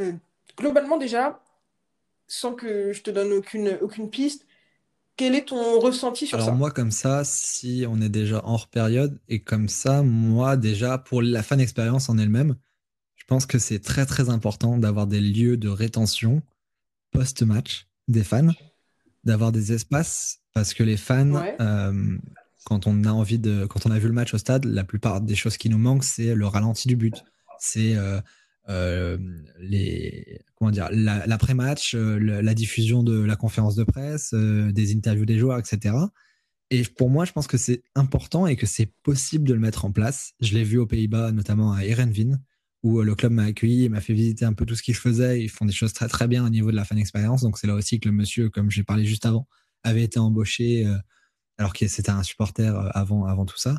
[0.00, 0.12] euh,
[0.56, 1.42] globalement déjà,
[2.26, 4.46] sans que je te donne aucune, aucune piste,
[5.16, 8.68] quel est ton ressenti sur ça Alors moi, comme ça, si on est déjà hors
[8.68, 12.56] période, et comme ça, moi, déjà, pour la fan expérience en elle-même,
[13.16, 16.42] je pense que c'est très très important d'avoir des lieux de rétention
[17.12, 18.52] post-match des fans,
[19.24, 22.18] d'avoir des espaces, parce que les fans, euh,
[22.64, 25.20] quand on a envie de, quand on a vu le match au stade, la plupart
[25.20, 27.22] des choses qui nous manquent, c'est le ralenti du but,
[27.58, 28.20] c'est euh,
[28.68, 29.18] euh,
[29.58, 35.58] les, comment dire, l'après-match, la, diffusion de la conférence de presse, des interviews des joueurs,
[35.58, 35.94] etc.
[36.70, 39.84] Et pour moi, je pense que c'est important et que c'est possible de le mettre
[39.84, 40.32] en place.
[40.40, 42.38] Je l'ai vu aux Pays-Bas, notamment à Erenvin
[42.82, 44.96] où euh, le club m'a accueilli et m'a fait visiter un peu tout ce qu'ils
[44.96, 45.42] faisaient.
[45.42, 47.42] Ils font des choses très très bien au niveau de la fan expérience.
[47.42, 49.46] Donc c'est là aussi que le monsieur, comme j'ai parlé juste avant,
[49.84, 50.96] avait été embauché euh,
[51.58, 53.76] alors que c'était un supporter euh, avant, avant tout ça.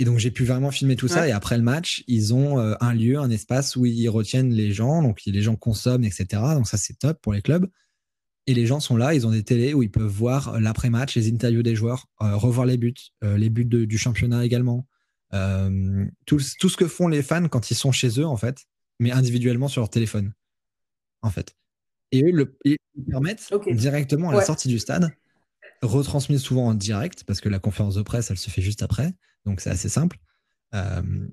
[0.00, 1.28] Et donc j'ai pu vraiment filmer tout ça.
[1.28, 5.02] Et après le match, ils ont un lieu, un espace où ils retiennent les gens.
[5.02, 6.26] Donc les gens consomment, etc.
[6.54, 7.70] Donc ça c'est top pour les clubs.
[8.46, 11.30] Et les gens sont là, ils ont des télés où ils peuvent voir l'après-match, les
[11.30, 14.86] interviews des joueurs, revoir les buts, les buts du championnat également.
[15.32, 18.66] Euh, tout, tout, ce que font les fans quand ils sont chez eux, en fait,
[18.98, 20.32] mais individuellement sur leur téléphone,
[21.22, 21.54] en fait.
[22.12, 25.12] Et eux, le, ils permettent directement à la sortie du stade,
[25.82, 29.14] retransmis souvent en direct, parce que la conférence de presse, elle se fait juste après,
[29.46, 30.18] donc c'est assez simple.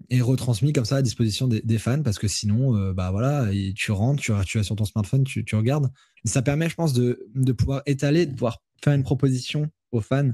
[0.10, 4.22] et retransmis comme ça à disposition des, fans parce que sinon, bah voilà, tu rentres,
[4.22, 5.92] tu, tu sur ton smartphone, tu, regardes.
[6.26, 10.32] ça permet, je pense, de, pouvoir étaler, de pouvoir faire une proposition aux fans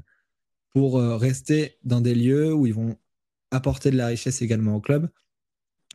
[0.72, 2.98] pour rester dans des lieux où ils vont
[3.52, 5.10] apporter de la richesse également au club,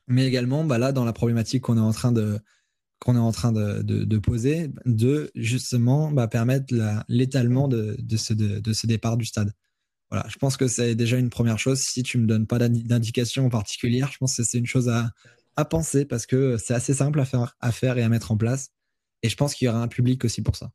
[0.06, 2.12] mais également bah là dans la problématique qu'on est en train
[3.52, 6.74] de poser, de justement bah, permettre
[7.08, 9.52] l'étalement de, ce départ du stade.
[10.10, 11.80] Voilà, je pense que c'est déjà une première chose.
[11.80, 15.10] Si tu me donnes pas d'indication particulière, je pense que c'est une chose à,
[15.56, 18.36] à penser parce que c'est assez simple à faire, à faire et à mettre en
[18.36, 18.70] place.
[19.22, 20.70] Et je pense qu'il y aura un public aussi pour ça.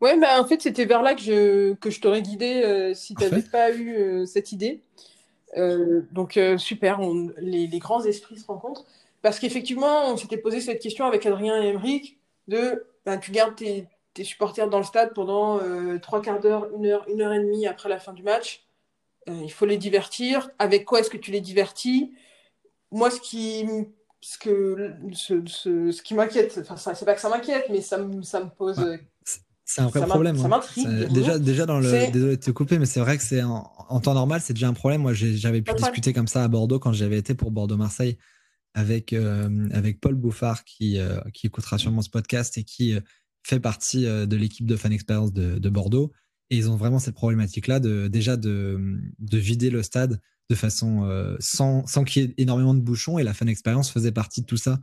[0.00, 3.14] Ouais, bah, en fait, c'était vers là que je, que je t'aurais guidé euh, si
[3.14, 4.82] tu n'avais pas eu euh, cette idée.
[5.56, 7.00] Euh, donc, super,
[7.38, 8.84] les, les, grands esprits se rencontrent.
[9.22, 13.54] Parce qu'effectivement, on s'était posé cette question avec Adrien et Emeric de ben, tu gardes
[13.54, 15.60] tes, tes, supporters dans le stade pendant
[16.00, 18.66] trois quarts d'heure, une heure, une heure et demie après la fin du match.
[19.26, 20.50] il faut les divertir.
[20.58, 22.12] Avec quoi est-ce que tu les divertis?
[22.90, 23.66] Moi, ce qui,
[24.20, 27.98] ce que, ce, ce, ce qui m'inquiète, enfin, c'est pas que ça m'inquiète, mais ça,
[28.22, 28.98] ça me pose.
[29.64, 30.36] C'est un vrai problème.
[30.36, 31.06] Ça hein.
[31.10, 32.10] Déjà, déjà dans le.
[32.10, 34.74] Désolé de te couper, mais c'est vrai que c'est en, temps normal, c'est déjà un
[34.74, 35.02] problème.
[35.02, 38.18] Moi, j'avais pu discuter comme ça à Bordeaux quand j'avais été pour Bordeaux-Marseille
[38.74, 43.00] avec, euh, avec Paul Bouffard, qui, euh, qui écoutera sûrement ce podcast et qui euh,
[43.42, 46.12] fait partie de l'équipe de Fan Experience de, de, Bordeaux.
[46.50, 51.36] Et ils ont vraiment cette problématique-là de déjà de, de, vider le stade de façon
[51.40, 53.18] sans, sans qu'il y ait énormément de bouchons.
[53.18, 54.80] Et la Fan Experience faisait partie de tout ça.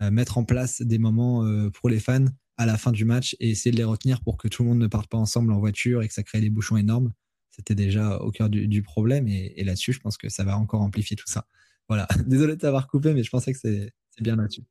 [0.00, 2.26] mettre en place des moments pour les fans
[2.58, 4.80] à la fin du match et essayer de les retenir pour que tout le monde
[4.80, 7.12] ne parte pas ensemble en voiture et que ça crée des bouchons énormes.
[7.52, 11.16] C'était déjà au cœur du, problème et, là-dessus, je pense que ça va encore amplifier
[11.16, 11.46] tout ça.
[11.88, 14.62] Voilà, désolé de t'avoir coupé, mais je pensais que c'est bien là-dessus.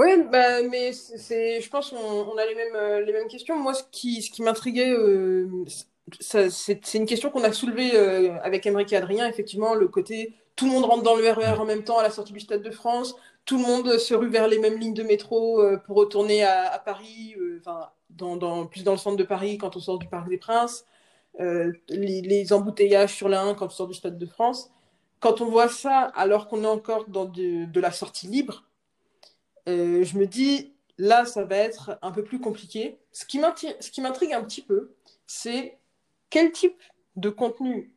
[0.00, 3.58] Oui, bah, mais c'est, je pense qu'on a les mêmes, euh, les mêmes questions.
[3.58, 5.46] Moi, ce qui, ce qui m'intriguait, euh,
[6.20, 10.64] c'est une question qu'on a soulevée euh, avec Émeric et Adrien, effectivement, le côté tout
[10.64, 12.70] le monde rentre dans le RER en même temps à la sortie du Stade de
[12.70, 16.78] France, tout le monde se rue vers les mêmes lignes de métro pour retourner à,
[16.84, 20.36] Paris, enfin, dans, plus dans le centre de Paris quand on sort du Parc des
[20.38, 20.84] Princes,
[21.38, 24.70] les, embouteillages sur la 1 quand on sort du Stade de France.
[25.20, 28.64] Quand on voit ça, alors qu'on est encore dans de, la sortie libre,
[29.66, 32.98] je me dis, là, ça va être un peu plus compliqué.
[33.12, 34.94] Ce qui m'intrigue un petit peu,
[35.26, 35.78] c'est
[36.28, 36.80] quel type
[37.16, 37.92] de contenu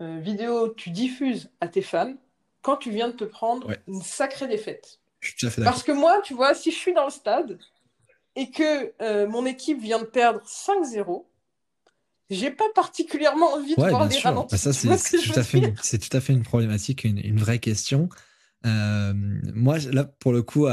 [0.00, 2.14] vidéo tu diffuses à tes fans
[2.62, 5.00] quand tu viens de te prendre une sacrée défaite.
[5.62, 7.58] Parce que moi, tu vois, si je suis dans le stade
[8.34, 11.24] et que euh, mon équipe vient de perdre 5-0,
[12.30, 14.52] j'ai pas particulièrement envie de voir les ralentis.
[14.52, 14.88] Bah, ça, c'est
[15.18, 18.08] tout, à fait une, tout à fait une problématique, une, vraie question.
[18.64, 19.12] Euh,
[19.54, 20.68] moi, là, pour le coup,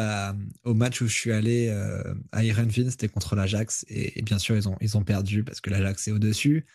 [0.64, 3.86] au match où je suis allé euh, à Ironville, c'était contre l'Ajax.
[3.90, 6.66] Et, bien sûr, ils ont, ils ont perdu parce que l'Ajax est au-dessus.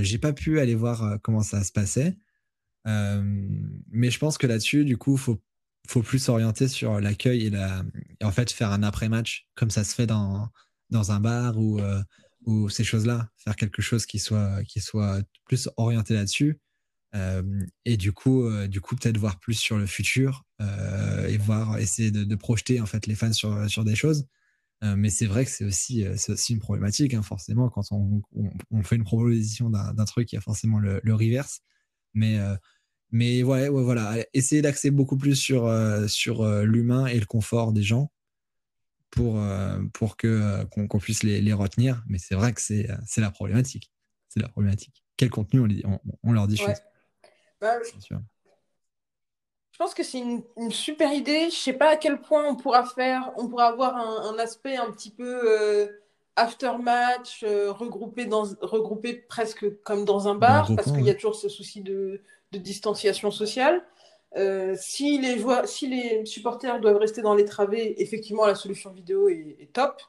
[0.00, 2.16] j'ai pas pu aller voir comment ça se passait.
[2.86, 3.22] Euh,
[3.90, 5.40] mais je pense que là-dessus, du coup, faut
[5.88, 7.84] faut plus s'orienter sur l'accueil et, la,
[8.20, 10.48] en fait faire un après-match comme ça se fait dans,
[10.90, 12.02] dans un bar ou, euh,
[12.44, 16.58] ou ces choses-là, faire quelque chose qui soit, qui soit plus orienté là-dessus.
[17.14, 17.42] Euh,
[17.84, 22.34] et du coup, du coup peut-être voir plus sur le futur et voir, essayer de,
[22.34, 24.26] projeter en fait les fans sur, sur des choses.
[24.82, 28.22] mais c'est vrai que c'est aussi, aussi une problématique, hein, forcément, quand on,
[28.70, 31.60] on, fait une proposition d'un truc, il y a forcément le, le reverse.
[32.14, 32.38] Mais
[33.12, 37.26] mais ouais, ouais voilà, essayer d'axer beaucoup plus sur, euh, sur euh, l'humain et le
[37.26, 38.10] confort des gens
[39.10, 42.02] pour, euh, pour que, qu'on, puisse les, les, retenir.
[42.08, 43.92] Mais c'est vrai que c'est, la problématique.
[44.28, 45.04] C'est la problématique.
[45.16, 46.60] Quel contenu on, on, leur dit
[47.60, 49.78] bah, je...
[49.78, 51.50] pense que c'est une, une, super idée.
[51.50, 54.76] Je sais pas à quel point on pourra faire, on pourra avoir un, un aspect
[54.76, 55.90] un petit peu
[56.36, 61.48] after-match, regroupé, dans, regroupé presque comme dans un bar, parce qu'il y a toujours ce
[61.48, 62.20] souci de
[62.52, 63.82] de distanciation sociale.
[64.36, 68.90] Euh, si, les joueurs, si les supporters doivent rester dans les travées, effectivement, la solution
[68.90, 70.02] vidéo est, top.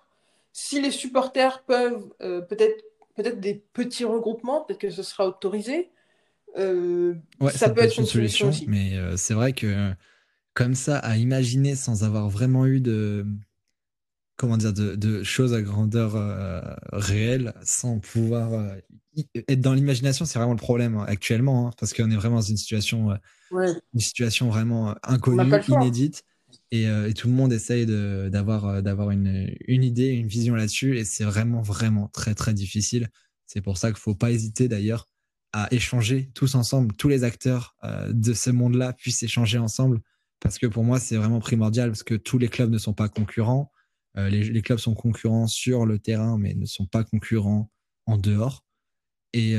[0.52, 2.84] Si les supporters peuvent, euh, peut-être
[3.16, 5.90] peut-être des petits regroupements, peut-être que ce sera autorisé.
[6.58, 7.14] Euh,
[7.52, 8.66] ça, peut être, une, solution, aussi.
[8.68, 9.92] mais c'est vrai que
[10.54, 13.26] comme ça, à imaginer sans avoir vraiment eu de
[14.38, 16.14] comment dire de, choses à grandeur
[16.92, 18.76] réelle, sans pouvoir
[19.48, 22.42] être dans l'imagination, c'est vraiment le problème hein, actuellement, hein, parce qu'on est vraiment dans
[22.42, 26.24] une situation, euh, une situation vraiment euh, inconnue, inédite,
[26.74, 31.06] euh, et, tout le monde essaye d'avoir d'avoir une, une, idée, une vision là-dessus, et
[31.06, 33.10] c'est vraiment, vraiment très, très difficile.
[33.46, 35.08] C'est pour ça qu'il ne faut pas hésiter d'ailleurs
[35.72, 37.76] échanger tous ensemble, tous les acteurs
[38.10, 40.02] de ce monde-là puissent échanger ensemble,
[40.40, 43.10] parce que pour moi, c'est vraiment primordial, parce que tous les clubs ne sont pas
[43.10, 43.72] concurrents.
[44.16, 47.72] les, les clubs sont concurrents sur le terrain, mais ne sont pas concurrents
[48.06, 48.68] en dehors.
[49.34, 49.56] Et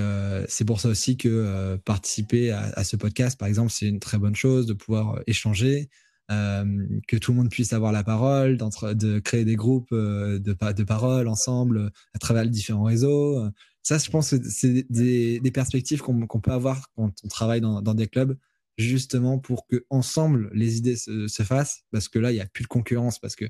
[0.48, 4.34] c'est pour ça aussi que participer à, ce podcast, par exemple, c'est une très bonne
[4.34, 5.88] chose de pouvoir échanger,
[6.28, 11.28] que tout le monde puisse avoir la parole, de créer des groupes de, de parole
[11.28, 13.48] ensemble à travers les différents réseaux.
[13.88, 18.36] Ça, je pense c'est des, perspectives qu'on peut avoir quand on travaille dans, des clubs,
[18.76, 22.46] justement pour que ensemble les idées se, se fassent, parce que là, il n'y a
[22.46, 23.46] plus de concurrence, parce que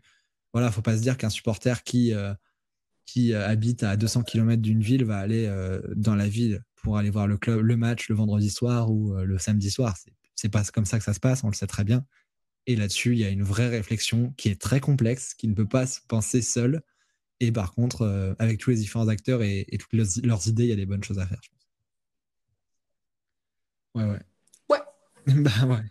[0.53, 2.15] voilà, faut pas se dire qu'un supporter qui
[3.09, 6.99] qui euh, habite à 200 km d'une ville va aller euh, dans la ville pour
[6.99, 9.97] aller voir le club, le match le vendredi soir ou euh, le samedi soir.
[10.35, 12.05] C'est pas comme ça que ça se passe, on le sait très bien.
[12.67, 15.67] Et là-dessus, il y a une vraie réflexion qui est très complexe, qui ne peut
[15.67, 16.83] pas se penser seule.
[17.41, 20.77] Et par contre, avec tous les différents acteurs et, toutes leurs, idées, il y a
[20.77, 21.59] des bonnes choses à faire, je pense.
[23.95, 24.21] Ouais, ouais.
[24.69, 24.79] Ouais.
[25.35, 25.83] bah ouais.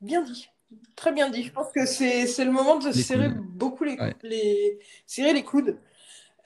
[0.00, 0.48] Bien dit.
[0.96, 1.42] Très bien dit.
[1.42, 5.76] Je pense que c'est le moment de serrer beaucoup les, les, serrer les coudes.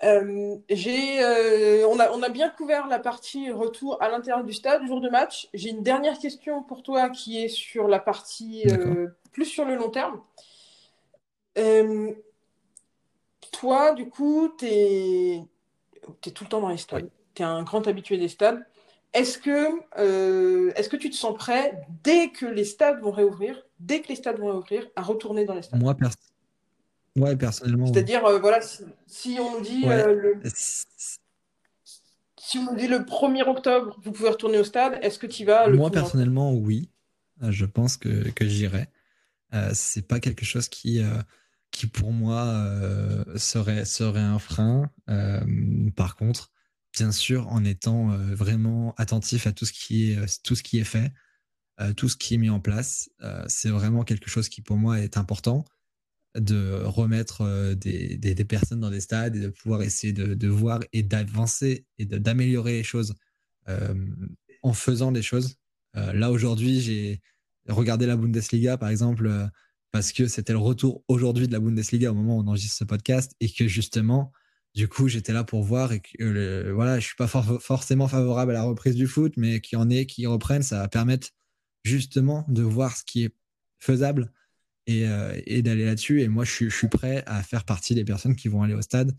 [0.02, 4.52] Euh, j'ai, euh, on, a, on, a, bien couvert la partie retour à l'intérieur du
[4.52, 5.48] stade, jour de match.
[5.54, 9.74] J'ai une dernière question pour toi qui est sur la partie euh, plus sur le
[9.74, 10.20] long terme.
[13.58, 15.44] Toi, du coup, tu es,
[16.22, 17.10] tout le temps dans les stades.
[17.34, 18.64] Tu es un grand habitué des stades.
[19.12, 24.00] Est-ce que, est-ce que tu te sens prêt, dès que les stades vont réouvrir, dès
[24.00, 25.80] que les stades vont réouvrir, à retourner dans les stades?
[25.80, 26.20] Moi, personne
[27.16, 27.86] Ouais, personnellement.
[27.86, 28.60] C'est-à-dire, euh, voilà,
[29.06, 30.40] si, on nous dit euh, le...
[30.44, 30.86] si
[32.58, 35.68] on nous dit le 1er octobre, vous pouvez retourner au stade, est-ce que tu vas
[35.70, 36.90] Moi, personnellement, oui.
[37.42, 38.88] Euh, je pense que, que j'irai.
[39.54, 41.00] Euh, c'est pas quelque chose qui,
[41.76, 44.90] qui pour moi, serait, serait un frein.
[45.94, 46.50] par contre,
[46.94, 50.84] bien sûr, en étant vraiment attentif à tout ce qui est, tout ce qui est
[50.84, 51.12] fait,
[51.96, 53.10] tout ce qui est mis en place,
[53.46, 55.64] c'est vraiment quelque chose qui pour moi est important
[56.38, 60.80] de remettre euh, des, des, personnes dans des stades et de pouvoir essayer de, voir
[60.92, 63.14] et d'avancer et d'améliorer les choses
[63.68, 63.94] euh,
[64.62, 65.56] en faisant des choses.
[65.96, 67.20] Euh, là, aujourd'hui, j'ai
[67.68, 69.48] regardé la Bundesliga, par exemple,
[69.92, 72.84] parce que c'était le retour aujourd'hui de la Bundesliga au moment où on enregistre ce
[72.84, 74.32] podcast et que justement,
[74.74, 78.54] du coup, j'étais là pour voir et que voilà, je suis pas forcément favorable à
[78.54, 81.28] la reprise du foot, mais qu'il y en ait qui reprennent, ça va permettre
[81.84, 83.34] justement de voir ce qui est
[83.78, 84.32] faisable
[84.88, 86.22] euh, et, d'aller là-dessus.
[86.22, 89.16] Et moi, je suis, prêt à faire partie des personnes qui vont aller au stade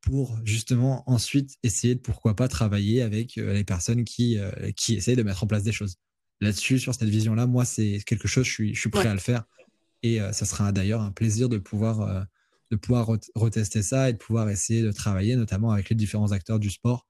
[0.00, 4.94] pour justement ensuite essayer de pourquoi pas travailler avec euh, les personnes qui, euh, qui
[4.94, 5.96] essayent de mettre en place des choses.
[6.40, 9.20] Là-dessus, sur cette vision-là, moi, c'est quelque chose, je suis, je suis prêt à le
[9.20, 9.44] faire.
[10.02, 12.26] Et ça sera d'ailleurs un plaisir de pouvoir,
[12.70, 16.58] de pouvoir retester ça et de pouvoir essayer de travailler notamment avec les différents acteurs
[16.58, 17.06] du sport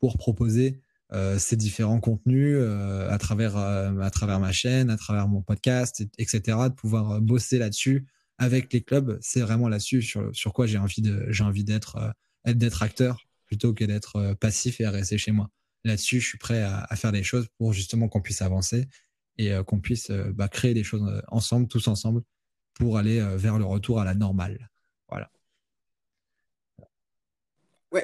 [0.00, 0.80] pour proposer
[1.12, 5.42] euh, ces différents contenus euh, à travers euh, à travers ma chaîne, à travers mon
[5.42, 6.40] podcast, etc.
[6.68, 8.06] De pouvoir bosser là-dessus
[8.38, 13.84] avec les clubs, c'est vraiment là-dessus sur, sur quoi j'ai envie d'être acteur plutôt que
[13.84, 15.50] d'être passif et à rester chez moi.
[15.84, 18.88] Là-dessus, je suis prêt à, à, faire des choses pour justement qu'on puisse avancer
[19.36, 22.22] et qu'on puisse bah, créer des choses ensemble, tous ensemble,
[22.74, 24.70] pour aller vers le retour à la normale.
[25.08, 25.30] Voilà.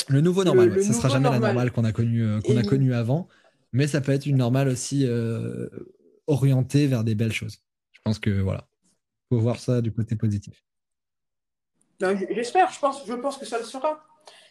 [0.09, 2.57] Le nouveau normal, ça ne sera jamais la normale qu'on a connue euh, qu'on
[2.93, 3.29] a avant,
[3.73, 5.69] mais ça peut être une normale aussi euh,
[6.27, 7.63] orientée vers des belles choses.
[7.93, 8.69] Je pense que voilà,
[9.31, 10.63] faut voir ça du côté positif.
[12.31, 14.05] J'espère, je pense, je pense que ça le sera.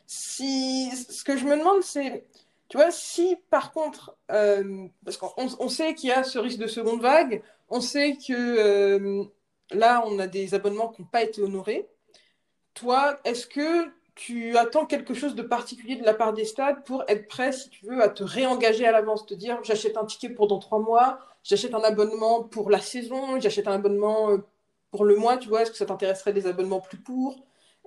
[0.06, 2.26] Si, ce que je me demande, c'est,
[2.68, 6.60] tu vois, si par contre, euh, parce qu'on on sait qu'il y a ce risque
[6.60, 9.30] de seconde vague, on sait que
[9.72, 11.88] là, on a des abonnements qui n'ont pas été honorés.
[12.74, 17.04] Toi, est-ce que tu attends quelque chose de particulier de la part des stades pour
[17.08, 20.30] être prêt, si tu veux, à te réengager à l'avance, te dire j'achète un ticket
[20.30, 24.38] pour dans trois mois, j'achète un abonnement pour la saison, j'achète un abonnement euh,
[24.90, 27.36] pour le mois, tu vois, est-ce que ça t'intéresserait des abonnements plus courts?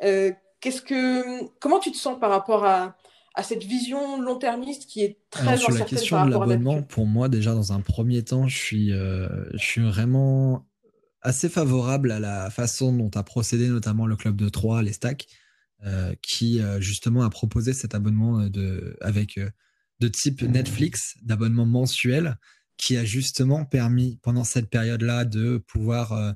[0.04, 2.96] Euh, qu'est-ce que, Comment tu te sens par rapport à,
[3.34, 7.28] à cette vision long-termiste qui est très Alors, Sur la question de l'abonnement, pour moi,
[7.28, 10.64] déjà, dans un premier temps, je suis, euh, je suis vraiment
[11.22, 15.26] assez favorable à la façon dont a procédé notamment le club de Troyes, les stacks.
[15.86, 19.40] Euh, qui euh, justement a proposé cet abonnement euh, de, avec
[20.00, 22.36] de type Netflix, d'abonnement mensuel,
[22.76, 26.34] qui a justement permis pendant cette période-là de pouvoir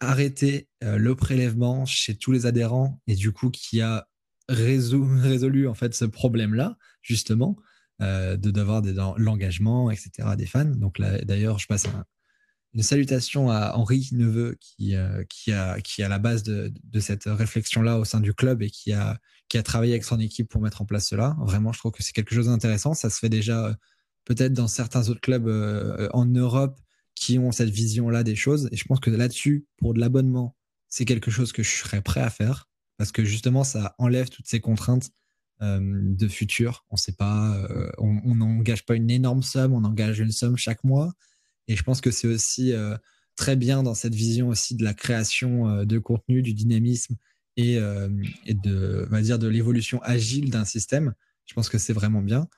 [0.00, 4.08] arrêter le prélèvement chez tous les adhérents et du coup qui a
[4.48, 7.56] résolu, en fait ce problème-là justement
[8.00, 8.82] de d'avoir
[9.18, 10.64] l'engagement etc des fans.
[10.64, 12.06] Donc d'ailleurs je passe un,
[12.74, 16.72] une salutation à Henri Neveu qui, euh, qui, a, qui est à la base de,
[17.00, 19.18] cette réflexion-là au sein du club et qui a,
[19.48, 21.36] qui a travaillé avec son équipe pour mettre en place cela.
[21.40, 22.94] Vraiment, je trouve que c'est quelque chose d'intéressant.
[22.94, 23.74] Ça se fait déjà euh,
[24.24, 26.78] peut-être dans certains autres clubs euh, en Europe
[27.16, 28.68] qui ont cette vision-là des choses.
[28.70, 30.56] Et je pense que là-dessus, pour de l'abonnement,
[30.88, 32.68] c'est quelque chose que je serais prêt à faire
[32.98, 35.10] parce que justement, ça enlève toutes ces contraintes
[35.62, 36.86] de futur.
[36.90, 37.66] On sait pas,
[37.98, 41.12] on n'engage pas une énorme somme, on engage une somme chaque mois.
[41.68, 42.72] Et je pense que c'est aussi
[43.36, 47.16] très bien dans cette vision aussi de la création de contenu, du dynamisme
[47.56, 51.14] et, et de, on va dire, de l'évolution agile d'un système.
[51.46, 52.48] Je pense que c'est vraiment bien.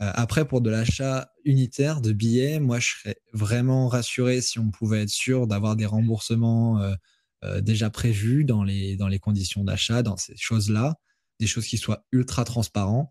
[0.00, 4.70] Euh, après, pour de l'achat unitaire de billets, moi, je serais vraiment rassuré si on
[4.70, 6.94] pouvait être sûr d'avoir des remboursements euh,
[7.44, 10.96] euh, déjà prévus dans les, dans les conditions d'achat, dans ces choses-là,
[11.38, 13.10] des choses qui soient ultra transparentes.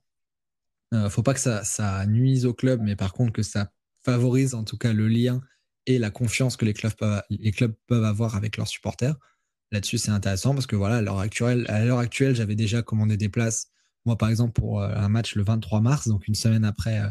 [0.92, 3.72] ne faut pas que ça, ça nuise au club, mais par contre que ça
[4.06, 5.42] favorise en tout cas le lien
[5.86, 9.16] et la confiance que les clubs peuvent, avoir avec leurs supporters.
[9.72, 11.20] Là-dessus, c'est intéressant parce que voilà, à l'heure
[12.00, 13.74] actuelle, j'avais déjà commandé des places
[14.06, 17.10] moi, par exemple, pour euh, un match le 23 mars, donc une semaine après, euh,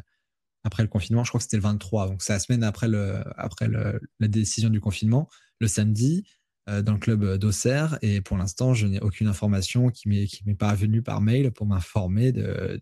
[0.64, 4.28] après le confinement, je crois que c'était le 23, donc c'est la semaine après, la
[4.28, 5.28] décision du confinement,
[5.59, 6.26] le samedi,
[6.66, 7.98] dans le club d'Auxerre.
[8.02, 12.80] Et pour l'instant, je n'ai aucune information qui m'est, parvenue par mail pour m'informer de,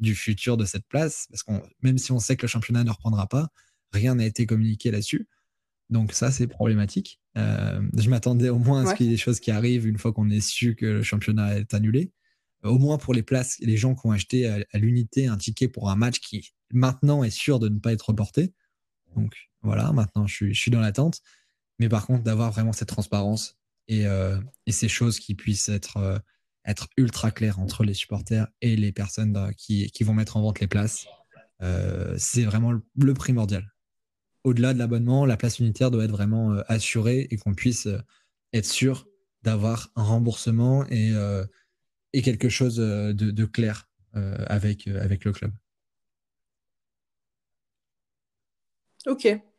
[0.00, 1.26] du futur de cette place.
[1.30, 1.52] Parce que
[1.82, 3.48] même si on sait que le championnat ne reprendra pas,
[3.92, 5.26] rien n'a été communiqué là-dessus.
[5.88, 7.20] Donc ça, c'est problématique.
[7.36, 10.12] je m'attendais au moins à ce qu'il y ait des choses qui arrivent une fois
[10.12, 12.12] qu'on est su que le championnat est annulé
[12.64, 15.90] au moins pour les places, les gens qui ont acheté à, l'unité un ticket pour
[15.90, 18.52] un match qui maintenant est sûr de ne pas être reporté.
[19.16, 21.20] Donc voilà, maintenant je suis, je suis dans l'attente.
[21.82, 23.58] Mais par contre, d'avoir vraiment cette transparence
[23.88, 26.18] et, euh, ces choses qui puissent être, euh,
[26.64, 30.60] être ultra claires entre les supporters et les personnes qui, qui vont mettre en vente
[30.60, 31.06] les places,
[31.60, 33.74] euh, c'est vraiment le, primordial.
[34.44, 37.88] Au-delà de l'abonnement, la place unitaire doit être vraiment assurée et qu'on puisse
[38.52, 39.08] être sûr
[39.42, 40.86] d'avoir un remboursement
[42.12, 45.52] et quelque chose euh, de, clair euh, euh, avec le club.
[49.06, 49.51] Ok.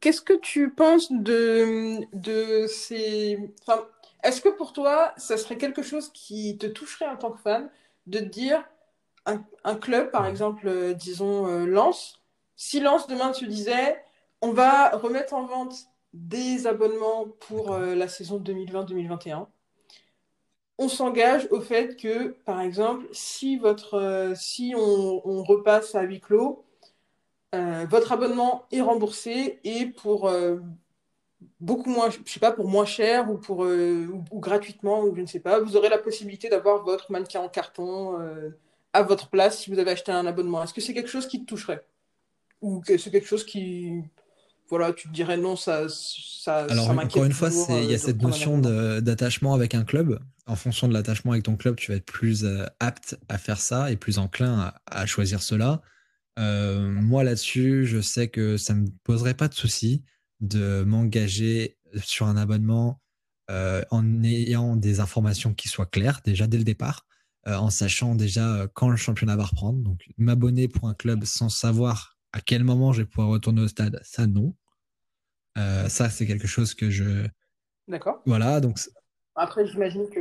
[0.00, 3.38] Qu'est-ce que tu penses de, de ces...
[3.62, 3.86] Enfin,
[4.22, 7.70] Est-ce que pour toi, ça serait quelque chose qui te toucherait en tant que fan
[8.06, 8.64] de te dire
[9.64, 12.20] un, club, par exemple, disons Lens,
[12.54, 14.00] si Lens demain se disait
[14.40, 15.74] on va remettre en vente
[16.12, 19.48] des abonnements pour la saison 2020-2021
[20.78, 26.20] on s'engage au fait que, par exemple, si, votre, euh, si on, repasse à huis
[26.20, 26.64] clos,
[27.56, 30.58] euh, votre abonnement est remboursé et pour euh,
[31.60, 35.26] beaucoup moins, je sais pas, pour moins cher ou, pour, ou, gratuitement, ou je ne
[35.26, 38.18] sais pas, vous aurez la possibilité d'avoir votre mannequin en carton
[38.92, 40.62] à votre place si vous avez acheté un abonnement.
[40.62, 41.84] Est-ce que c'est quelque chose qui te toucherait?
[42.62, 44.02] Ou que c'est quelque chose qui,
[44.70, 45.86] voilà, tu te dirais non, ça.
[45.88, 50.56] ça Alors, encore une fois, il y a cette notion d'attachement avec un club en
[50.56, 53.90] fonction de l'attachement avec ton club, tu vas être plus euh, apte à faire ça
[53.90, 55.82] et plus enclin à, choisir cela.
[56.38, 60.04] Euh, moi, là-dessus, je sais que ça ne me poserait pas de souci
[60.40, 63.00] de m'engager sur un abonnement
[63.50, 67.06] euh, en ayant des informations qui soient claires déjà dès le départ,
[67.46, 69.78] en sachant déjà quand le championnat va reprendre.
[69.78, 73.68] Donc, m'abonner pour un club sans savoir à quel moment je vais pouvoir retourner au
[73.68, 74.54] stade, ça non.
[75.54, 77.26] ça, c'est quelque chose que je.
[77.88, 78.20] D'accord.
[78.26, 78.78] Voilà, donc
[79.36, 80.20] après, j'imagine que.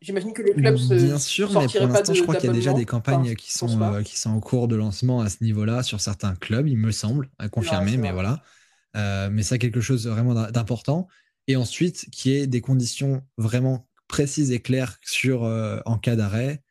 [0.00, 2.54] J'imagine que les clubs se Bien sûr, mais pour l'instant, je crois qu'il y a
[2.54, 5.82] déjà des campagnes qui, sont, euh, qui sont en cours de lancement à ce niveau-là
[5.82, 8.42] sur certains clubs, il me semble, à confirmer, mais voilà.
[8.96, 11.06] Euh, mais ça, quelque chose vraiment d'important.
[11.46, 16.62] Et ensuite, qui est des conditions vraiment précises et claires sur euh, en cas d'arrêt.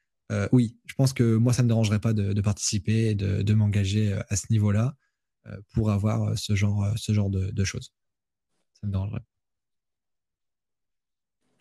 [0.51, 3.53] oui, je pense que moi, ça ne me dérangerait pas de, participer et de, de
[3.53, 4.95] m'engager à ce niveau-là
[5.73, 7.93] pour avoir ce genre, ce genre de, de choses.
[8.73, 9.21] Ça me dérangerait.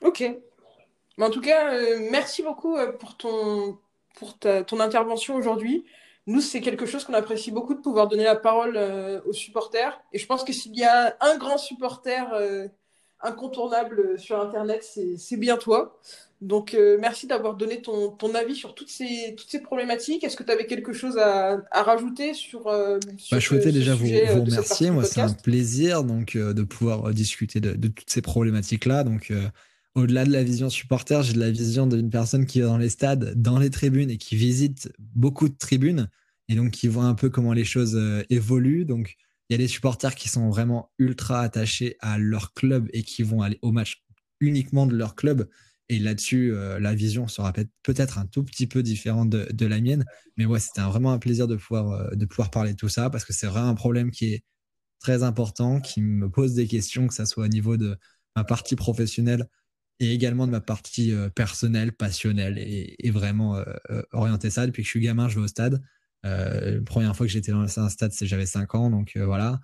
[0.00, 0.22] Ok.
[1.18, 3.76] Mais en tout cas, euh, merci beaucoup euh, pour ton,
[4.14, 5.84] pour ta, ton intervention aujourd'hui.
[6.26, 10.00] Nous, c'est quelque chose qu'on apprécie beaucoup de pouvoir donner la parole euh, aux supporters.
[10.12, 12.26] Et je pense que s'il y a un grand supporter
[13.20, 15.98] incontournable sur Internet, c'est bien toi.
[16.40, 20.22] Donc, merci d'avoir donné ton, ton, avis sur toutes ces, toutes ces problématiques.
[20.22, 22.98] Est-ce que tu avais quelque chose à, à rajouter sur, bah,
[23.32, 24.90] Je souhaitais déjà vous, vous remercier.
[24.90, 29.02] Moi, c'est un plaisir donc, de pouvoir discuter de, de toutes ces problématiques-là.
[29.02, 29.32] Donc,
[29.98, 33.34] au-delà de la vision supporter, j'ai la vision d'une personne qui est dans les stades,
[33.34, 36.08] dans les tribunes et qui visite beaucoup de tribunes
[36.48, 38.84] et donc qui voit un peu comment les choses euh, évoluent.
[38.84, 39.16] Donc,
[39.48, 43.22] il y a des supporters qui sont vraiment ultra attachés à leur club et qui
[43.22, 44.04] vont aller au match
[44.40, 45.48] uniquement de leur club.
[45.88, 50.04] Et là-dessus, euh, la vision sera peut-être un tout petit peu différente de, la mienne.
[50.36, 53.10] Mais ouais, c'était vraiment un plaisir de pouvoir, euh, de pouvoir parler de tout ça
[53.10, 54.44] parce que c'est vraiment un problème qui est
[55.00, 57.96] très important, qui me pose des questions, que ce soit au niveau de
[58.36, 59.48] ma partie professionnelle
[60.00, 64.66] et également de ma partie euh, personnelle, passionnelle et, vraiment euh, euh, orientée ça.
[64.66, 65.82] Depuis que je suis gamin, je vais au stade.
[66.22, 69.60] la première fois que j'étais dans un stade, c'est j'avais 5 ans, donc voilà.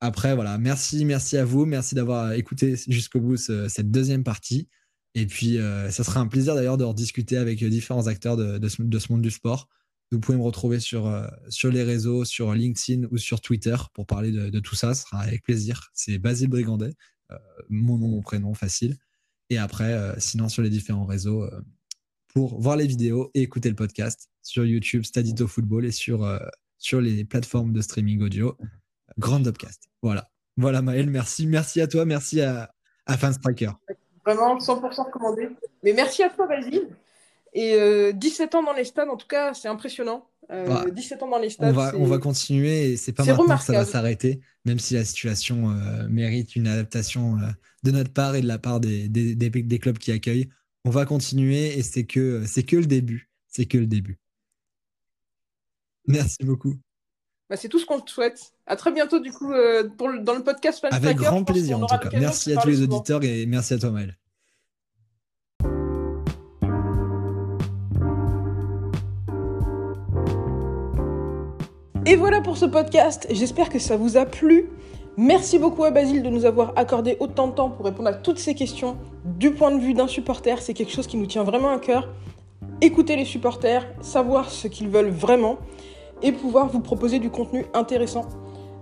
[0.00, 4.68] Après, voilà, merci, merci à vous, merci d'avoir écouté jusqu'au bout cette deuxième partie.
[5.14, 5.58] Et puis,
[5.90, 9.68] ça sera un plaisir d'ailleurs de rediscuter avec différents acteurs de, ce, monde du sport.
[10.10, 11.12] Vous pouvez me retrouver sur,
[11.48, 14.94] sur les réseaux, sur LinkedIn ou sur Twitter pour parler de, tout ça.
[14.94, 15.90] Ce sera avec plaisir.
[15.94, 16.94] C'est Basile Brigandet,
[17.68, 18.96] mon nom, mon prénom, facile.
[19.50, 21.48] Et après, sinon, sur les différents réseaux,
[22.28, 26.40] pour voir les vidéos et écouter le podcast sur YouTube, Stadito Football et sur,
[26.78, 28.56] sur les plateformes de streaming audio,
[29.18, 29.88] Grand Upcast.
[30.02, 30.30] Voilà.
[30.56, 31.46] Voilà, Maël, merci.
[31.46, 32.72] Merci à toi, merci à,
[33.06, 33.72] à Fanstriker.
[34.24, 35.48] Vraiment 100% recommandé.
[35.82, 36.88] Mais merci à toi, Basile.
[37.52, 40.26] Et 17 euh, ans dans les stades, en tout cas, c'est impressionnant.
[40.50, 41.70] 17 euh, ans dans les stades.
[41.70, 44.94] On va, on va continuer et c'est pas maintenant que ça va s'arrêter, même si
[44.94, 47.36] la situation euh, mérite une adaptation
[47.84, 50.48] de notre part et de la part des, des, des, clubs qui accueillent.
[50.84, 53.30] On va continuer et c'est que, c'est que le début.
[53.46, 54.18] C'est que le début.
[56.06, 56.74] Merci beaucoup.
[57.48, 58.52] Bah, c'est tout ce qu'on te souhaite.
[58.66, 59.52] À très bientôt, du coup,
[59.98, 62.18] pour dans le podcast Avec grand plaisir, en tout cas.
[62.18, 64.19] Merci à tous les auditeurs et merci à toi, Maël.
[72.10, 74.68] Et voilà pour ce podcast, j'espère que ça vous a plu.
[75.16, 78.40] Merci beaucoup à Basile de nous avoir accordé autant de temps pour répondre à toutes
[78.40, 78.96] ces questions.
[79.24, 82.08] Du point de vue d'un supporter, c'est quelque chose qui nous tient vraiment à cœur.
[82.80, 85.58] Écouter les supporters, savoir ce qu'ils veulent vraiment
[86.20, 88.24] et pouvoir vous proposer du contenu intéressant.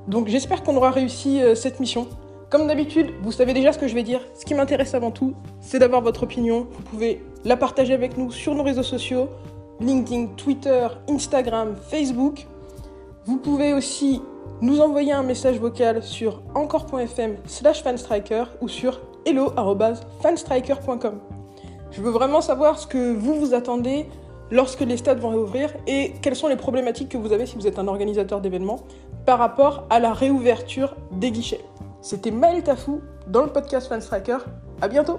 [0.06, 2.08] Donc j'espère qu'on aura réussi euh, cette mission.
[2.48, 4.20] Comme d'habitude, vous savez déjà ce que je vais dire.
[4.40, 6.66] Ce qui m'intéresse avant tout, c'est d'avoir votre opinion.
[6.72, 9.28] Vous pouvez la partager avec nous sur nos réseaux sociaux,
[9.80, 12.46] LinkedIn, Twitter, Instagram, Facebook.
[13.28, 14.22] Vous pouvez aussi
[14.62, 21.20] nous envoyer un message vocal sur encore.fm slash fanstriker ou sur hello.fanstriker.com.
[21.90, 24.06] Je veux vraiment savoir ce que vous vous attendez
[24.50, 27.66] lorsque les stades vont réouvrir et quelles sont les problématiques que vous avez si vous
[27.66, 28.80] êtes un organisateur d'événements
[29.26, 31.60] par rapport à la réouverture des guichets.
[32.00, 34.38] C'était Maël Tafou dans le podcast Fanstriker.
[34.80, 35.18] À bientôt!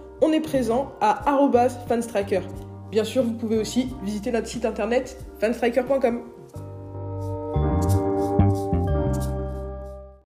[0.21, 1.31] on est présent à
[1.87, 2.41] fanstriker.
[2.91, 6.21] Bien sûr, vous pouvez aussi visiter notre site internet fanstriker.com.